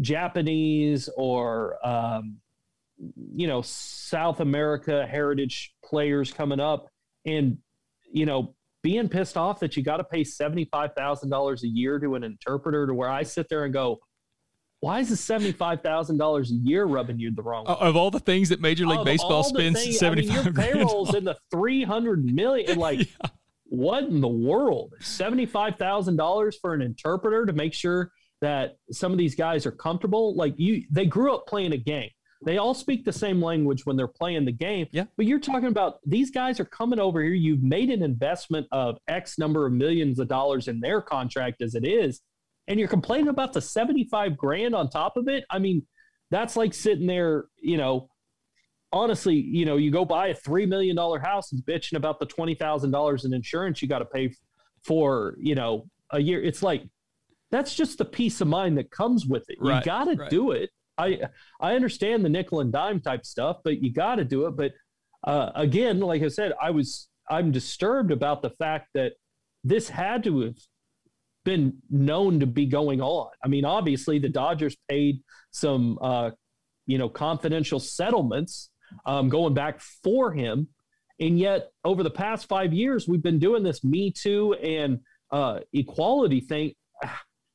[0.01, 2.37] Japanese or um,
[3.35, 6.89] you know South America heritage players coming up,
[7.27, 7.59] and
[8.13, 11.69] you know being pissed off that you got to pay seventy five thousand dollars a
[11.69, 12.87] year to an interpreter.
[12.87, 13.99] To where I sit there and go,
[14.81, 17.75] why is the seventy five thousand dollars a year rubbing you the wrong way?
[17.81, 20.39] Of all the things that Major League of Baseball spends, seventy five.
[20.39, 22.79] I mean, your payrolls in the three hundred million.
[22.79, 23.31] Like, yeah.
[23.65, 24.95] What in the world?
[25.01, 28.11] Seventy five thousand dollars for an interpreter to make sure
[28.41, 30.37] that some of these guys are comfortable.
[30.37, 32.11] Like you, they grew up playing a game.
[32.45, 34.87] They all speak the same language when they're playing the game.
[34.93, 35.05] Yeah.
[35.17, 37.33] But you're talking about these guys are coming over here.
[37.33, 41.75] You've made an investment of X number of millions of dollars in their contract as
[41.75, 42.21] it is,
[42.69, 45.45] and you're complaining about the 75 grand on top of it.
[45.49, 45.87] I mean,
[46.31, 48.11] that's like sitting there, you know,
[48.95, 53.25] honestly, you know, you go buy a $3 million house and bitching about the $20,000
[53.25, 54.33] in insurance you got to pay
[54.85, 56.43] for, you know, a year.
[56.43, 56.85] It's like,
[57.51, 59.59] that's just the peace of mind that comes with it.
[59.61, 60.31] Right, you got to right.
[60.31, 60.71] do it.
[60.97, 61.21] I
[61.61, 64.57] I understand the nickel and dime type stuff, but you got to do it.
[64.57, 64.73] But
[65.25, 69.15] uh, again, like I said, I was I'm disturbed about the fact that
[69.65, 70.57] this had to have
[71.45, 73.31] been known to be going on.
[73.45, 75.21] I mean, obviously, the Dodgers paid
[75.51, 76.31] some uh,
[76.87, 78.71] you know confidential settlements
[79.07, 80.69] um, going back for him,
[81.21, 85.61] and yet over the past five years, we've been doing this Me Too and uh,
[85.73, 86.75] equality thing.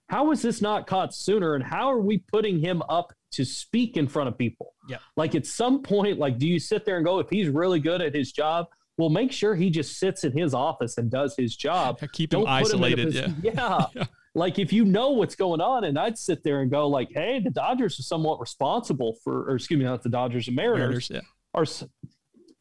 [0.10, 1.56] How is this not caught sooner?
[1.56, 4.74] And how are we putting him up to speak in front of people?
[4.88, 4.98] Yeah.
[5.16, 8.02] Like at some point like do you sit there and go if he's really good
[8.02, 8.66] at his job
[8.98, 12.00] well make sure he just sits in his office and does his job.
[12.14, 13.14] Keep Don't him isolated.
[13.14, 13.28] yeah.
[13.42, 13.86] yeah.
[13.96, 14.04] yeah
[14.40, 17.40] like if you know what's going on and i'd sit there and go like hey
[17.40, 21.12] the dodgers are somewhat responsible for or excuse me not the dodgers and mariners, mariners
[21.12, 21.22] yeah.
[21.54, 21.84] are s-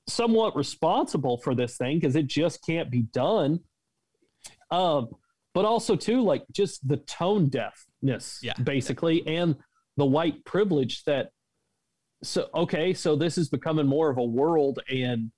[0.06, 3.60] somewhat responsible for this thing because it just can't be done
[4.70, 5.08] um
[5.54, 8.52] but also too like just the tone deafness yeah.
[8.64, 9.56] basically and
[9.96, 11.30] the white privilege that
[12.22, 15.30] so okay so this is becoming more of a world and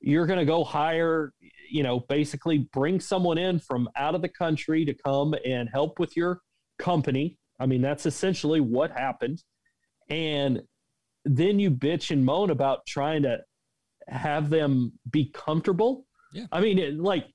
[0.00, 1.32] you're going to go hire
[1.70, 5.98] you know basically bring someone in from out of the country to come and help
[5.98, 6.40] with your
[6.78, 7.38] company.
[7.60, 9.42] I mean that's essentially what happened.
[10.10, 10.62] And
[11.24, 13.38] then you bitch and moan about trying to
[14.08, 16.06] have them be comfortable.
[16.32, 16.46] Yeah.
[16.52, 17.26] I mean it, like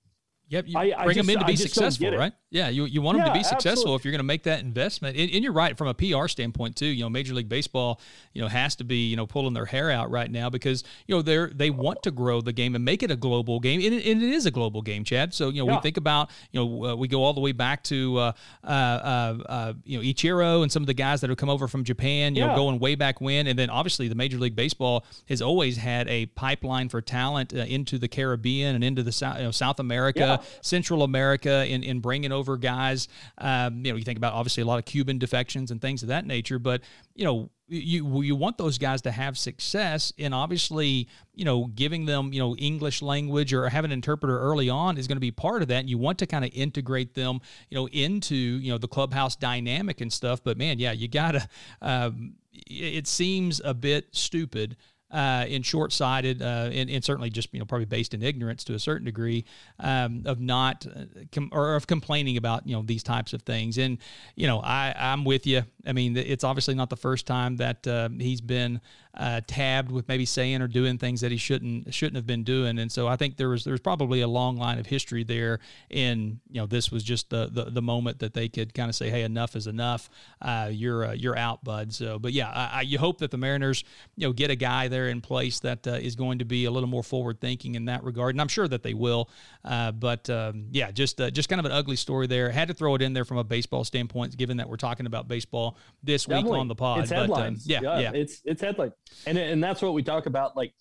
[0.49, 2.33] Yep, you I, bring I just, them in to be successful, right?
[2.49, 3.95] Yeah, you, you want them yeah, to be successful absolutely.
[3.95, 5.15] if you're going to make that investment.
[5.15, 6.87] And, and, you're right from a PR standpoint too.
[6.87, 8.01] You know, Major League Baseball,
[8.33, 11.15] you know, has to be you know pulling their hair out right now because you
[11.15, 13.93] know they're they want to grow the game and make it a global game, and
[13.93, 15.35] it, and it is a global game, Chad.
[15.35, 15.75] So you know yeah.
[15.75, 18.31] we think about you know uh, we go all the way back to uh,
[18.63, 21.67] uh, uh, uh, you know Ichiro and some of the guys that have come over
[21.67, 22.47] from Japan, you yeah.
[22.47, 26.07] know, going way back when, and then obviously the Major League Baseball has always had
[26.07, 29.79] a pipeline for talent uh, into the Caribbean and into the South, you know, South
[29.79, 30.38] America.
[30.61, 33.07] Central America in, in bringing over guys.
[33.37, 36.09] Um, you know, you think about obviously a lot of Cuban defections and things of
[36.09, 36.81] that nature, but
[37.15, 42.05] you know, you you want those guys to have success and obviously you know giving
[42.05, 45.31] them you know english language or having an interpreter early on is going to be
[45.31, 48.71] part of that and you want to kind of integrate them you know into you
[48.71, 51.47] know the clubhouse dynamic and stuff but man yeah you gotta
[51.81, 54.75] um, it seems a bit stupid
[55.11, 58.75] uh, and short-sighted, uh, and, and, certainly just you know probably based in ignorance to
[58.75, 59.43] a certain degree
[59.79, 63.77] um, of not uh, com- or of complaining about you know these types of things.
[63.77, 63.97] And
[64.35, 65.63] you know I I'm with you.
[65.85, 68.81] I mean it's obviously not the first time that uh, he's been
[69.15, 72.77] uh, tabbed with maybe saying or doing things that he shouldn't shouldn't have been doing.
[72.77, 75.59] And so I think there was there's probably a long line of history there.
[75.89, 78.95] And you know this was just the the, the moment that they could kind of
[78.95, 80.09] say, hey, enough is enough.
[80.41, 81.93] Uh, you're uh, you're out, bud.
[81.93, 83.83] So, but yeah, I, I, you hope that the Mariners
[84.15, 86.71] you know get a guy there in place that uh, is going to be a
[86.71, 89.29] little more forward thinking in that regard, and I'm sure that they will.
[89.65, 92.51] Uh, but um, yeah, just uh, just kind of an ugly story there.
[92.51, 95.27] Had to throw it in there from a baseball standpoint, given that we're talking about
[95.27, 96.51] baseball this Definitely.
[96.51, 96.99] week on the pod.
[96.99, 97.65] It's but, um, headlines.
[97.65, 98.93] Um, yeah, yeah, yeah, it's it's headlines
[99.25, 100.55] and and that's what we talk about.
[100.55, 100.73] Like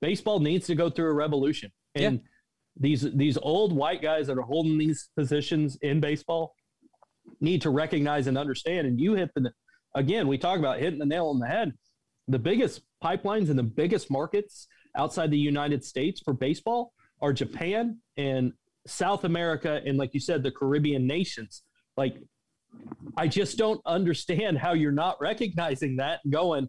[0.00, 2.20] baseball needs to go through a revolution, and yeah.
[2.76, 6.54] these these old white guys that are holding these positions in baseball
[7.40, 8.86] need to recognize and understand.
[8.86, 9.52] And you hit the
[9.94, 11.72] again, we talk about hitting the nail on the head.
[12.28, 17.98] The biggest pipelines and the biggest markets outside the United States for baseball are Japan
[18.16, 18.52] and
[18.86, 21.62] South America, and like you said, the Caribbean nations.
[21.96, 22.16] Like,
[23.16, 26.68] I just don't understand how you're not recognizing that and going,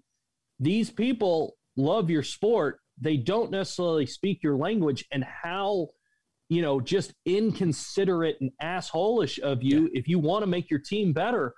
[0.63, 2.79] these people love your sport.
[2.99, 5.89] They don't necessarily speak your language, and how
[6.49, 9.99] you know just inconsiderate and assholeish of you yeah.
[9.99, 11.53] if you want to make your team better.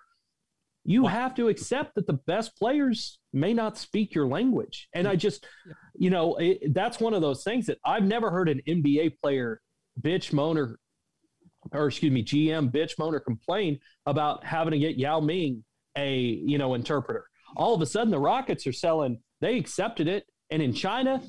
[0.87, 4.87] You have to accept that the best players may not speak your language.
[4.93, 5.45] And i just
[5.97, 9.61] you know it, that's one of those things that i've never heard an nba player
[10.01, 10.75] bitch moaner
[11.71, 15.63] or or excuse me gm bitch moaner complain about having to get yao ming
[15.97, 17.25] a you know interpreter
[17.55, 20.25] all of a sudden the Rockets are selling, they accepted it.
[20.51, 21.21] And in China,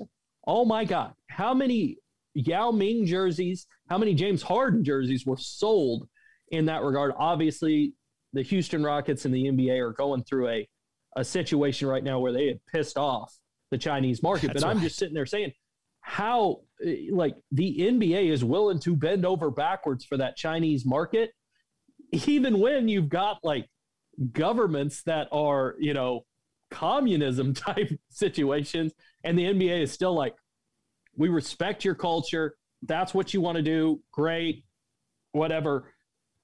[0.47, 1.99] oh my God, how many
[2.35, 6.09] Yao Ming jerseys, how many James Harden jerseys were sold
[6.51, 7.13] in that regard?
[7.17, 7.95] Obviously,
[8.33, 10.69] the Houston Rockets and the NBA are going through a,
[11.17, 13.35] a situation right now where they had pissed off
[13.71, 14.49] the Chinese market.
[14.49, 14.77] That's but right.
[14.77, 15.53] I'm just sitting there saying,
[16.01, 21.33] how eh, like the NBA is willing to bend over backwards for that Chinese market,
[22.13, 23.67] even when you've got like
[24.33, 26.25] governments that are, you know,
[26.71, 28.93] communism type situations.
[29.25, 30.35] And the NBA is still like,
[31.17, 32.57] we respect your culture.
[32.83, 34.01] That's what you want to do.
[34.13, 34.65] Great.
[35.33, 35.93] Whatever.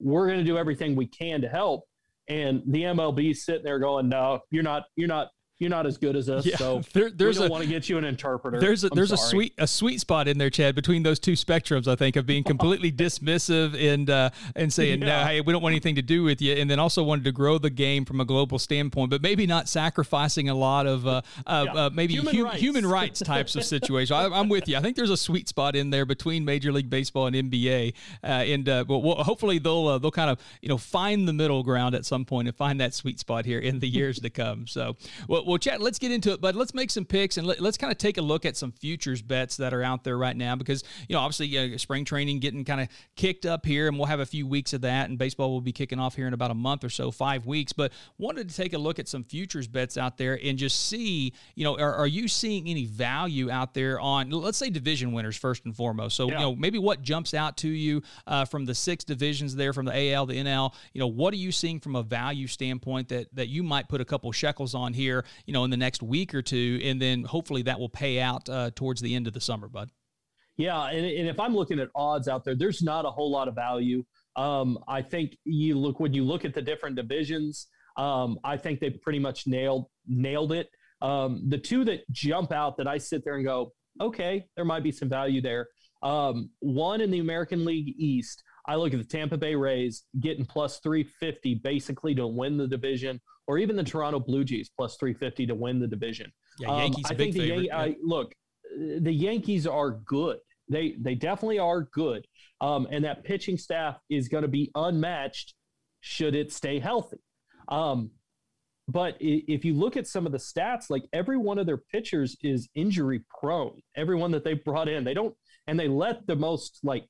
[0.00, 1.84] We're going to do everything we can to help.
[2.28, 5.28] And the MLB sitting there going, no, you're not, you're not
[5.62, 6.44] you're not as good as us.
[6.44, 8.60] Yeah, so there, there's we don't a, want to get you an interpreter.
[8.60, 9.20] There's a, I'm there's sorry.
[9.20, 11.88] a sweet a sweet spot in there, Chad, between those two spectrums.
[11.88, 15.22] I think of being completely dismissive and uh, and saying yeah.
[15.22, 17.32] no, hey, we don't want anything to do with you, and then also wanted to
[17.32, 21.22] grow the game from a global standpoint, but maybe not sacrificing a lot of uh,
[21.46, 21.88] uh, yeah.
[21.92, 22.60] maybe human, hu- rights.
[22.60, 24.10] human rights types of situations.
[24.10, 24.76] I, am with you.
[24.76, 27.94] I think there's a sweet spot in there between Major League Baseball and NBA,
[28.24, 31.32] uh, and uh, well, well, hopefully they'll uh, they'll kind of you know find the
[31.32, 34.30] middle ground at some point and find that sweet spot here in the years to
[34.30, 34.66] come.
[34.66, 34.96] So,
[35.28, 37.76] well, well, Chad, let's get into it, but let's make some picks and let, us
[37.76, 40.56] kind of take a look at some futures bets that are out there right now
[40.56, 44.06] because, you know, obviously uh, spring training getting kind of kicked up here and we'll
[44.06, 46.50] have a few weeks of that and baseball will be kicking off here in about
[46.50, 47.74] a month or so, five weeks.
[47.74, 51.34] But wanted to take a look at some futures bets out there and just see,
[51.54, 55.36] you know, are, are you seeing any value out there on, let's say division winners
[55.36, 56.16] first and foremost.
[56.16, 56.32] So, yeah.
[56.32, 59.84] you know, maybe what jumps out to you uh, from the six divisions there, from
[59.84, 63.26] the AL, the NL, you know, what are you seeing from a value standpoint that,
[63.34, 66.34] that you might put a couple shekels on here, you know, in the next week
[66.34, 69.40] or two, and then hopefully that will pay out uh, towards the end of the
[69.40, 69.90] summer, bud.
[70.56, 73.48] Yeah, and, and if I'm looking at odds out there, there's not a whole lot
[73.48, 74.04] of value.
[74.36, 77.68] Um, I think you look when you look at the different divisions.
[77.96, 80.68] Um, I think they pretty much nailed nailed it.
[81.00, 84.82] Um, the two that jump out that I sit there and go, okay, there might
[84.82, 85.68] be some value there.
[86.02, 90.44] Um, one in the American League East, I look at the Tampa Bay Rays getting
[90.44, 95.46] plus 350 basically to win the division or even the Toronto Blue Jays plus 350
[95.46, 96.32] to win the division.
[96.58, 98.34] Yeah, Yankees um, I think the Yan- I, look,
[99.00, 100.38] the Yankees are good.
[100.68, 102.26] They they definitely are good.
[102.60, 105.54] Um, and that pitching staff is going to be unmatched
[106.00, 107.18] should it stay healthy.
[107.68, 108.10] Um,
[108.88, 112.36] but if you look at some of the stats, like every one of their pitchers
[112.42, 113.80] is injury prone.
[113.96, 115.34] Everyone that they brought in, they don't,
[115.66, 117.04] and they let the most like,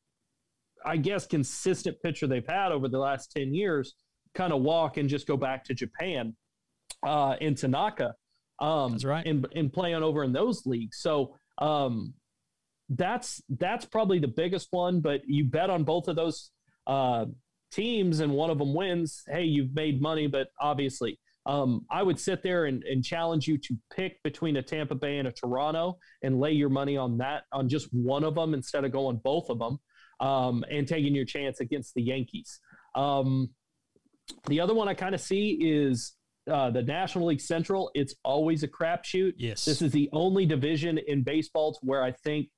[0.85, 3.95] I guess, consistent pitcher they've had over the last 10 years
[4.35, 6.35] kind of walk and just go back to Japan
[7.07, 8.15] uh, in Tanaka.
[8.61, 9.27] Um, That's right.
[9.27, 10.99] And, and play on over in those leagues.
[11.01, 12.15] So, um,
[12.97, 15.01] that's that's probably the biggest one.
[15.01, 16.51] But you bet on both of those
[16.87, 17.27] uh,
[17.71, 19.23] teams, and one of them wins.
[19.29, 21.19] Hey, you've made money, but obviously.
[21.45, 25.19] Um, I would sit there and, and challenge you to pick between a Tampa Bay
[25.19, 28.85] and a Toronto and lay your money on that on just one of them instead
[28.85, 29.81] of going both of them
[30.23, 32.61] um, and taking your chance against the Yankees.
[32.95, 33.51] Um,
[34.47, 36.15] the other one I kind of see is
[36.51, 37.91] uh, the National League Central.
[37.95, 39.35] It's always a crapshoot.
[39.37, 39.65] Yes.
[39.65, 42.49] This is the only division in baseball where I think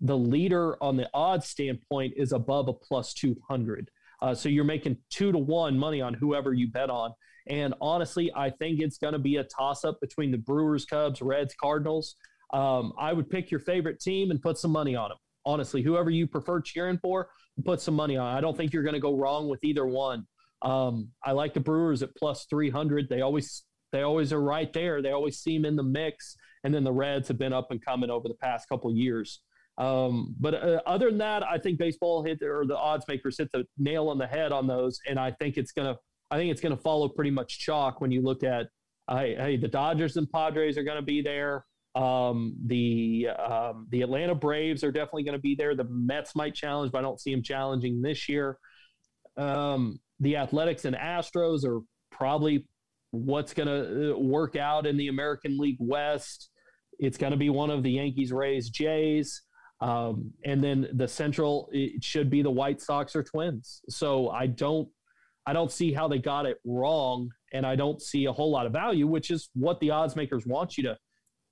[0.00, 3.90] the leader on the odds standpoint is above a plus 200.
[4.22, 7.12] Uh, so you're making two to one money on whoever you bet on.
[7.46, 11.20] And honestly, I think it's going to be a toss up between the Brewers, Cubs,
[11.20, 12.16] Reds, Cardinals.
[12.52, 15.18] Um, I would pick your favorite team and put some money on them.
[15.44, 17.28] Honestly, whoever you prefer cheering for,
[17.64, 18.36] put some money on.
[18.36, 20.26] I don't think you're going to go wrong with either one.
[20.62, 23.08] Um, I like the Brewers at plus 300.
[23.08, 25.02] They always they always are right there.
[25.02, 26.36] They always seem in the mix.
[26.62, 29.40] And then the Reds have been up and coming over the past couple years.
[29.80, 33.50] Um, but uh, other than that, I think baseball hit or the odds makers hit
[33.52, 35.96] the nail on the head on those, and I think it's gonna
[36.30, 38.66] I think it's gonna follow pretty much chalk when you look at
[39.08, 41.64] uh, hey the Dodgers and Padres are gonna be there.
[41.94, 45.74] Um, the um, the Atlanta Braves are definitely going to be there.
[45.74, 48.58] The Mets might challenge, but I don't see them challenging this year.
[49.36, 51.80] Um, the Athletics and Astros are
[52.12, 52.66] probably
[53.10, 56.50] what's going to uh, work out in the American League West.
[56.98, 59.42] It's going to be one of the Yankees, Rays, Jays.
[59.80, 63.80] Um, and then the Central, it should be the White Sox or Twins.
[63.88, 64.88] So I don't,
[65.46, 68.66] I don't see how they got it wrong, and I don't see a whole lot
[68.66, 70.96] of value, which is what the odds makers want you to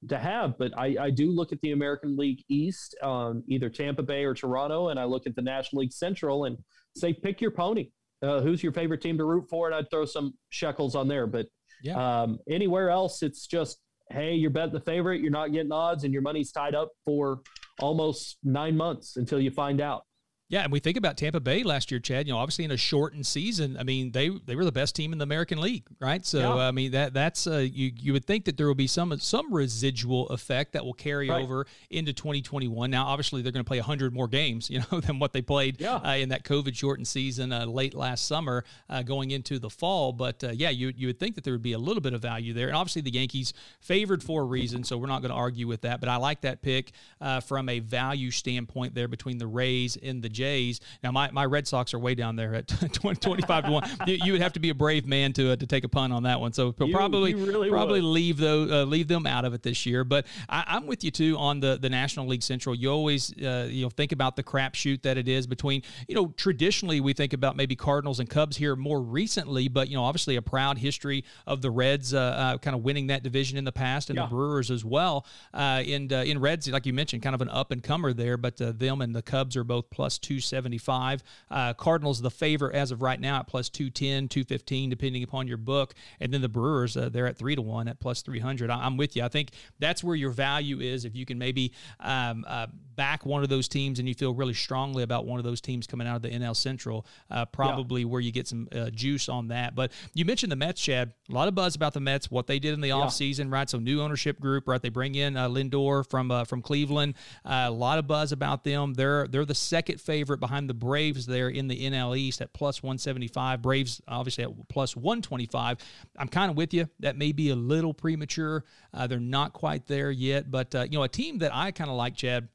[0.09, 0.57] to have.
[0.59, 4.35] But I, I do look at the American League East, um, either Tampa Bay or
[4.35, 6.57] Toronto, and I look at the National League Central and
[6.97, 7.91] say, pick your pony.
[8.23, 9.67] Uh, who's your favorite team to root for?
[9.67, 11.27] And I'd throw some shekels on there.
[11.27, 11.47] But
[11.83, 12.23] yeah.
[12.23, 13.79] um, anywhere else, it's just,
[14.11, 17.41] hey, you're betting the favorite, you're not getting odds, and your money's tied up for
[17.81, 20.03] almost nine months until you find out.
[20.51, 22.27] Yeah, and we think about Tampa Bay last year, Chad.
[22.27, 25.13] You know, obviously in a shortened season, I mean they they were the best team
[25.13, 26.25] in the American League, right?
[26.25, 26.69] So yeah.
[26.69, 29.53] I mean that that's uh, you you would think that there will be some some
[29.53, 31.43] residual effect that will carry right.
[31.43, 32.91] over into 2021.
[32.91, 35.81] Now, obviously they're going to play 100 more games, you know, than what they played
[35.81, 35.97] yeah.
[35.97, 40.13] uh, in that COVID shortened season uh, late last summer, uh, going into the fall.
[40.13, 42.23] But uh, yeah, you you would think that there would be a little bit of
[42.23, 45.37] value there, and obviously the Yankees favored for a reason, so we're not going to
[45.37, 46.01] argue with that.
[46.01, 50.23] But I like that pick uh, from a value standpoint there between the Rays and
[50.23, 50.81] the Jays.
[51.03, 53.91] Now, my, my Red Sox are way down there at 20, 25 to 1.
[54.07, 56.13] You, you, would have to be a brave man to uh, to take a pun
[56.13, 56.53] on that one.
[56.53, 58.09] So you, probably you really probably would.
[58.09, 60.05] leave those, uh, leave them out of it this year.
[60.05, 62.75] But I, am with you too on the, the National League Central.
[62.75, 66.33] You always uh, you know think about the crapshoot that it is between you know
[66.37, 70.37] traditionally we think about maybe Cardinals and Cubs here more recently, but you know obviously
[70.37, 73.73] a proud history of the Reds uh, uh, kind of winning that division in the
[73.73, 74.27] past and yeah.
[74.27, 75.27] the Brewers as well.
[75.53, 78.57] Uh, and in Reds, like you mentioned, kind of an up and comer there, but
[78.57, 81.23] them and the Cubs are both plus two 275.
[81.51, 85.57] Uh, Cardinals, the favorite as of right now at plus 210, 215, depending upon your
[85.57, 85.95] book.
[86.21, 88.69] And then the Brewers, uh, they're at 3 to 1 at plus 300.
[88.69, 89.23] I, am with you.
[89.23, 91.07] I think that's where your value is.
[91.07, 94.53] If you can maybe um, uh, back one of those teams and you feel really
[94.53, 98.09] strongly about one of those teams coming out of the NL Central, uh, probably yeah.
[98.09, 99.75] where you get some uh, juice on that.
[99.75, 101.15] But you mentioned the Mets, Chad.
[101.31, 102.95] A lot of buzz about the Mets, what they did in the yeah.
[102.95, 103.69] offseason, right?
[103.71, 104.83] So new ownership group, right?
[104.83, 107.15] They bring in uh, Lindor from from Cleveland.
[107.47, 108.93] a lot of buzz about them.
[108.93, 112.83] They're they're the second favorite behind the Braves there in the NL East at plus
[112.83, 113.63] 175.
[113.63, 115.79] Braves obviously at plus 125.
[116.19, 116.89] I'm kind of with you.
[117.01, 118.65] That may be a little premature.
[118.93, 121.91] Uh, they're not quite there yet, but uh, you know, a team that I kind
[121.91, 122.49] of like, Chad.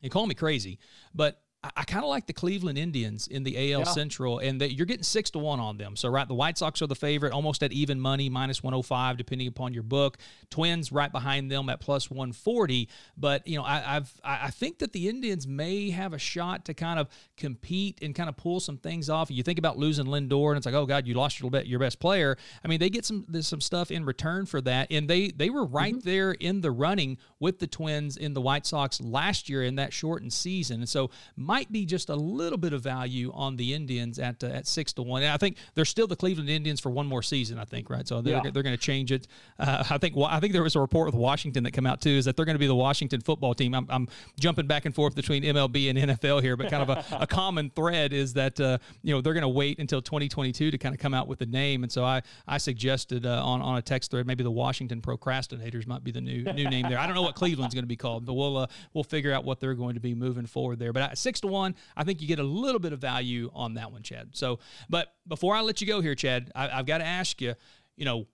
[0.00, 0.78] You call me crazy,
[1.14, 3.84] but I, I kind of like the Cleveland Indians in the AL yeah.
[3.84, 5.96] Central, and that you're getting six to one on them.
[5.96, 9.46] So, right, the White Sox are the favorite, almost at even money, minus 105, depending
[9.46, 10.18] upon your book.
[10.50, 12.88] Twins right behind them at plus 140.
[13.16, 16.74] But you know, I, I've I think that the Indians may have a shot to
[16.74, 19.30] kind of compete and kind of pull some things off.
[19.30, 22.00] You think about losing Lindor, and it's like, oh God, you lost your your best
[22.00, 22.36] player.
[22.64, 25.64] I mean, they get some some stuff in return for that, and they they were
[25.64, 26.08] right mm-hmm.
[26.08, 29.92] there in the running with the Twins in the White Sox last year in that
[29.92, 31.10] shortened season, and so
[31.50, 34.92] might be just a little bit of value on the Indians at uh, at six
[34.92, 35.24] to one.
[35.24, 37.58] And I think they're still the Cleveland Indians for one more season.
[37.58, 38.50] I think right, so they're yeah.
[38.52, 39.26] they're going to change it.
[39.58, 42.10] Uh, I think I think there was a report with Washington that came out too
[42.10, 43.74] is that they're going to be the Washington football team.
[43.74, 44.06] I'm, I'm
[44.38, 47.70] jumping back and forth between MLB and NFL here, but kind of a, a common
[47.70, 51.00] thread is that uh, you know they're going to wait until 2022 to kind of
[51.00, 51.82] come out with a name.
[51.82, 55.84] And so I I suggested uh, on on a text thread maybe the Washington Procrastinators
[55.88, 56.98] might be the new new name there.
[57.00, 59.44] I don't know what Cleveland's going to be called, but we'll uh, we'll figure out
[59.44, 60.92] what they're going to be moving forward there.
[60.92, 63.92] But six to one, I think you get a little bit of value on that
[63.92, 64.30] one, Chad.
[64.32, 67.54] So, but before I let you go here, Chad, I, I've got to ask you,
[67.96, 68.26] you know,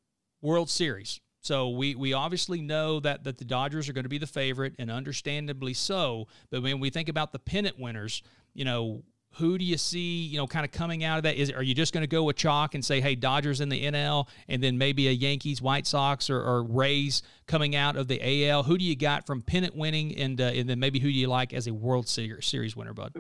[0.43, 1.21] World Series.
[1.41, 4.75] So we we obviously know that that the Dodgers are going to be the favorite,
[4.79, 6.27] and understandably so.
[6.51, 9.05] But when we think about the pennant winners, you know,
[9.37, 11.37] who do you see, you know, kind of coming out of that?
[11.37, 13.85] Is are you just going to go with chalk and say, hey, Dodgers in the
[13.85, 18.49] NL, and then maybe a Yankees, White Sox, or, or Rays coming out of the
[18.49, 18.63] AL?
[18.63, 21.29] Who do you got from pennant winning, and uh, and then maybe who do you
[21.29, 23.13] like as a World Series winner, Bud?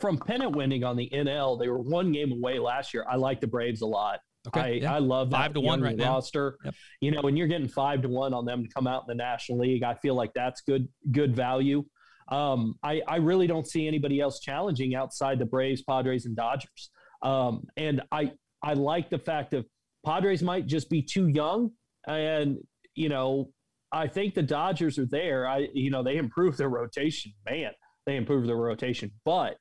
[0.00, 3.04] From pennant winning on the NL, they were one game away last year.
[3.08, 4.20] I like the Braves a lot.
[4.48, 4.94] Okay, I, yeah.
[4.94, 6.58] I love that five to one right roster.
[6.64, 6.74] Yep.
[7.00, 9.22] You know, when you're getting five to one on them to come out in the
[9.22, 11.84] National League, I feel like that's good good value.
[12.28, 16.90] Um, I, I really don't see anybody else challenging outside the Braves, Padres, and Dodgers.
[17.22, 18.32] Um, and I
[18.62, 19.64] I like the fact that
[20.04, 21.70] Padres might just be too young,
[22.06, 22.58] and
[22.94, 23.50] you know
[23.92, 25.46] I think the Dodgers are there.
[25.46, 27.72] I you know they improved their rotation, man,
[28.06, 29.56] they improved their rotation, but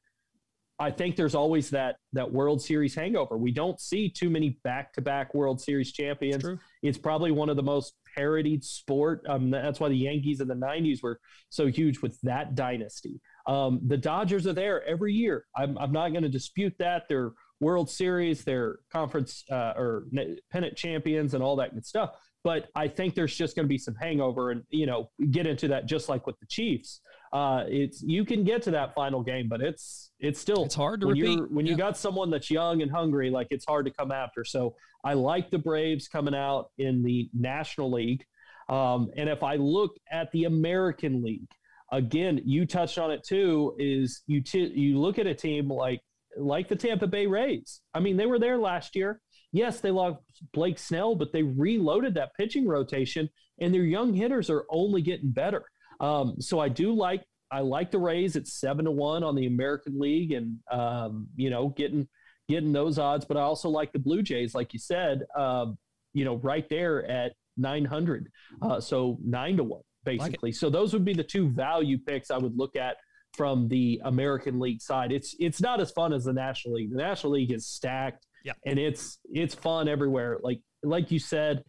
[0.79, 3.37] I think there's always that that World Series hangover.
[3.37, 6.45] We don't see too many back-to-back World Series champions.
[6.81, 9.23] It's probably one of the most parodied sport.
[9.27, 11.19] Um, that's why the Yankees in the '90s were
[11.49, 13.19] so huge with that dynasty.
[13.47, 15.45] Um, the Dodgers are there every year.
[15.55, 17.03] I'm, I'm not going to dispute that.
[17.09, 20.05] They're World Series, they're conference uh, or
[20.51, 22.11] pennant champions, and all that good stuff.
[22.43, 25.67] But I think there's just going to be some hangover, and you know, get into
[25.69, 27.01] that just like with the Chiefs
[27.33, 31.01] uh, it's you can get to that final game, but it's it's still it's hard
[31.01, 31.51] to when repeat.
[31.51, 31.71] when yeah.
[31.71, 34.45] you got someone that's young and hungry, like it's hard to come after.
[34.45, 38.23] So I like the Braves coming out in the National League,
[38.69, 41.49] um, and if I look at the American League,
[41.91, 43.75] again, you touched on it too.
[43.77, 46.01] Is you t- you look at a team like
[46.37, 47.81] like the Tampa Bay Rays.
[47.93, 49.19] I mean, they were there last year.
[49.51, 50.19] Yes, they lost
[50.53, 55.31] Blake Snell, but they reloaded that pitching rotation, and their young hitters are only getting
[55.31, 55.63] better.
[55.99, 59.45] Um, so I do like I like the Rays at seven to one on the
[59.45, 62.07] American League, and um, you know getting
[62.53, 63.25] getting those odds.
[63.25, 65.77] But I also like the Blue Jays, like you said, um,
[66.13, 68.29] you know, right there at nine hundred.
[68.61, 70.49] Uh, so nine to one basically.
[70.49, 72.97] Like so those would be the two value picks I would look at
[73.33, 75.11] from the American League side.
[75.11, 76.91] It's it's not as fun as the National League.
[76.91, 80.39] The National League is stacked, yeah, and it's it's fun everywhere.
[80.41, 81.63] Like like you said,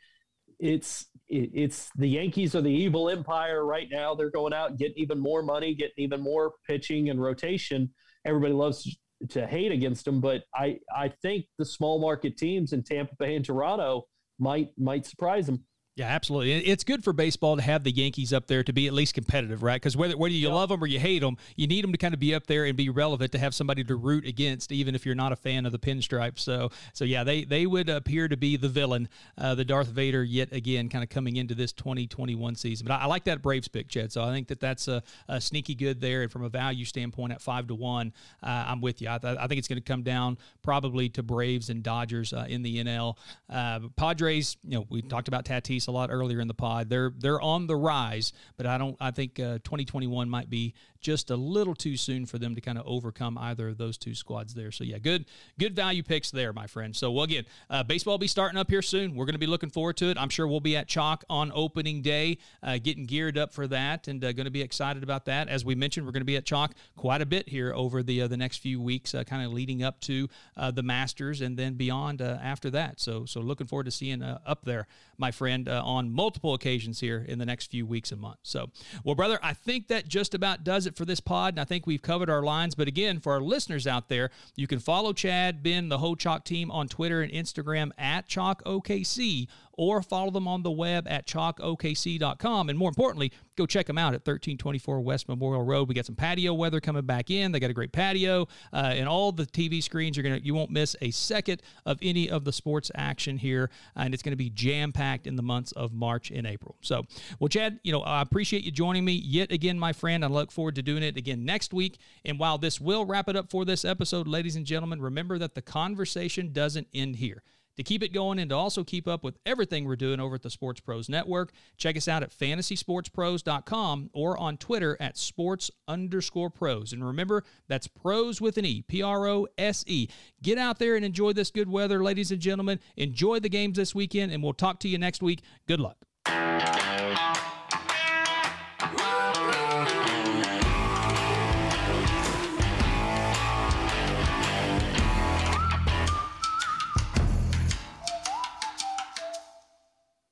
[0.58, 4.14] it's it, it's the Yankees are the evil empire right now.
[4.14, 7.90] They're going out getting even more money, getting even more pitching and rotation.
[8.26, 8.98] Everybody loves
[9.30, 13.36] to hate against them, but I I think the small market teams in Tampa Bay
[13.36, 14.06] and Toronto
[14.38, 15.64] might might surprise them.
[15.96, 16.54] Yeah, absolutely.
[16.54, 19.62] It's good for baseball to have the Yankees up there to be at least competitive,
[19.62, 19.76] right?
[19.76, 22.12] Because whether whether you love them or you hate them, you need them to kind
[22.12, 25.06] of be up there and be relevant to have somebody to root against, even if
[25.06, 26.40] you're not a fan of the pinstripes.
[26.40, 29.08] So, so yeah, they they would appear to be the villain,
[29.38, 32.88] uh, the Darth Vader, yet again, kind of coming into this 2021 season.
[32.88, 34.10] But I, I like that Braves pick, Chad.
[34.10, 37.32] So I think that that's a, a, sneaky good there, and from a value standpoint,
[37.32, 38.12] at five to one,
[38.42, 39.08] uh, I'm with you.
[39.10, 42.46] I, th- I think it's going to come down probably to Braves and Dodgers uh,
[42.48, 43.16] in the NL.
[43.48, 46.88] Uh, Padres, you know, we talked about Tatis a lot earlier in the pod.
[46.88, 48.96] They're they're on the rise, but I don't.
[49.00, 50.74] I think uh, 2021 might be
[51.04, 54.14] just a little too soon for them to kind of overcome either of those two
[54.14, 54.72] squads there.
[54.72, 55.26] So yeah, good
[55.58, 56.96] good value picks there, my friend.
[56.96, 59.14] So well, again, uh, baseball will be starting up here soon.
[59.14, 60.16] We're going to be looking forward to it.
[60.18, 64.08] I'm sure we'll be at Chalk on opening day, uh, getting geared up for that,
[64.08, 65.48] and uh, going to be excited about that.
[65.48, 68.22] As we mentioned, we're going to be at Chalk quite a bit here over the
[68.22, 70.28] uh, the next few weeks, uh, kind of leading up to
[70.72, 72.98] the Masters and then beyond after that.
[72.98, 74.86] So so looking forward to seeing up there,
[75.18, 78.48] my friend, on multiple occasions here in the next few weeks and months.
[78.48, 78.70] So
[79.04, 81.86] well, brother, I think that just about does it for this pod, and I think
[81.86, 82.74] we've covered our lines.
[82.74, 86.44] But again, for our listeners out there, you can follow Chad, Ben, the whole Chalk
[86.44, 92.68] team on Twitter and Instagram at ChalkOKC or follow them on the web at chalkokc.com.
[92.68, 95.88] And more importantly, go check them out at 1324 West Memorial Road.
[95.88, 97.52] We got some patio weather coming back in.
[97.52, 100.16] They got a great patio, uh, and all the TV screens.
[100.16, 104.14] You're gonna you won't miss a second of any of the sports action here, and
[104.14, 106.76] it's going to be jam packed in the months of March and April.
[106.80, 107.04] So,
[107.38, 110.24] well, Chad, you know I appreciate you joining me yet again, my friend.
[110.24, 111.98] I look forward to doing it again next week.
[112.24, 115.54] And while this will wrap it up for this episode, ladies and gentlemen, remember that
[115.54, 117.42] the conversation doesn't end here.
[117.76, 120.42] To keep it going and to also keep up with everything we're doing over at
[120.42, 126.50] the Sports Pros Network, check us out at fantasysportspros.com or on Twitter at sports underscore
[126.50, 126.92] pros.
[126.92, 130.08] And remember, that's pros with an E, P R O S E.
[130.42, 132.80] Get out there and enjoy this good weather, ladies and gentlemen.
[132.96, 135.42] Enjoy the games this weekend, and we'll talk to you next week.
[135.66, 135.96] Good luck.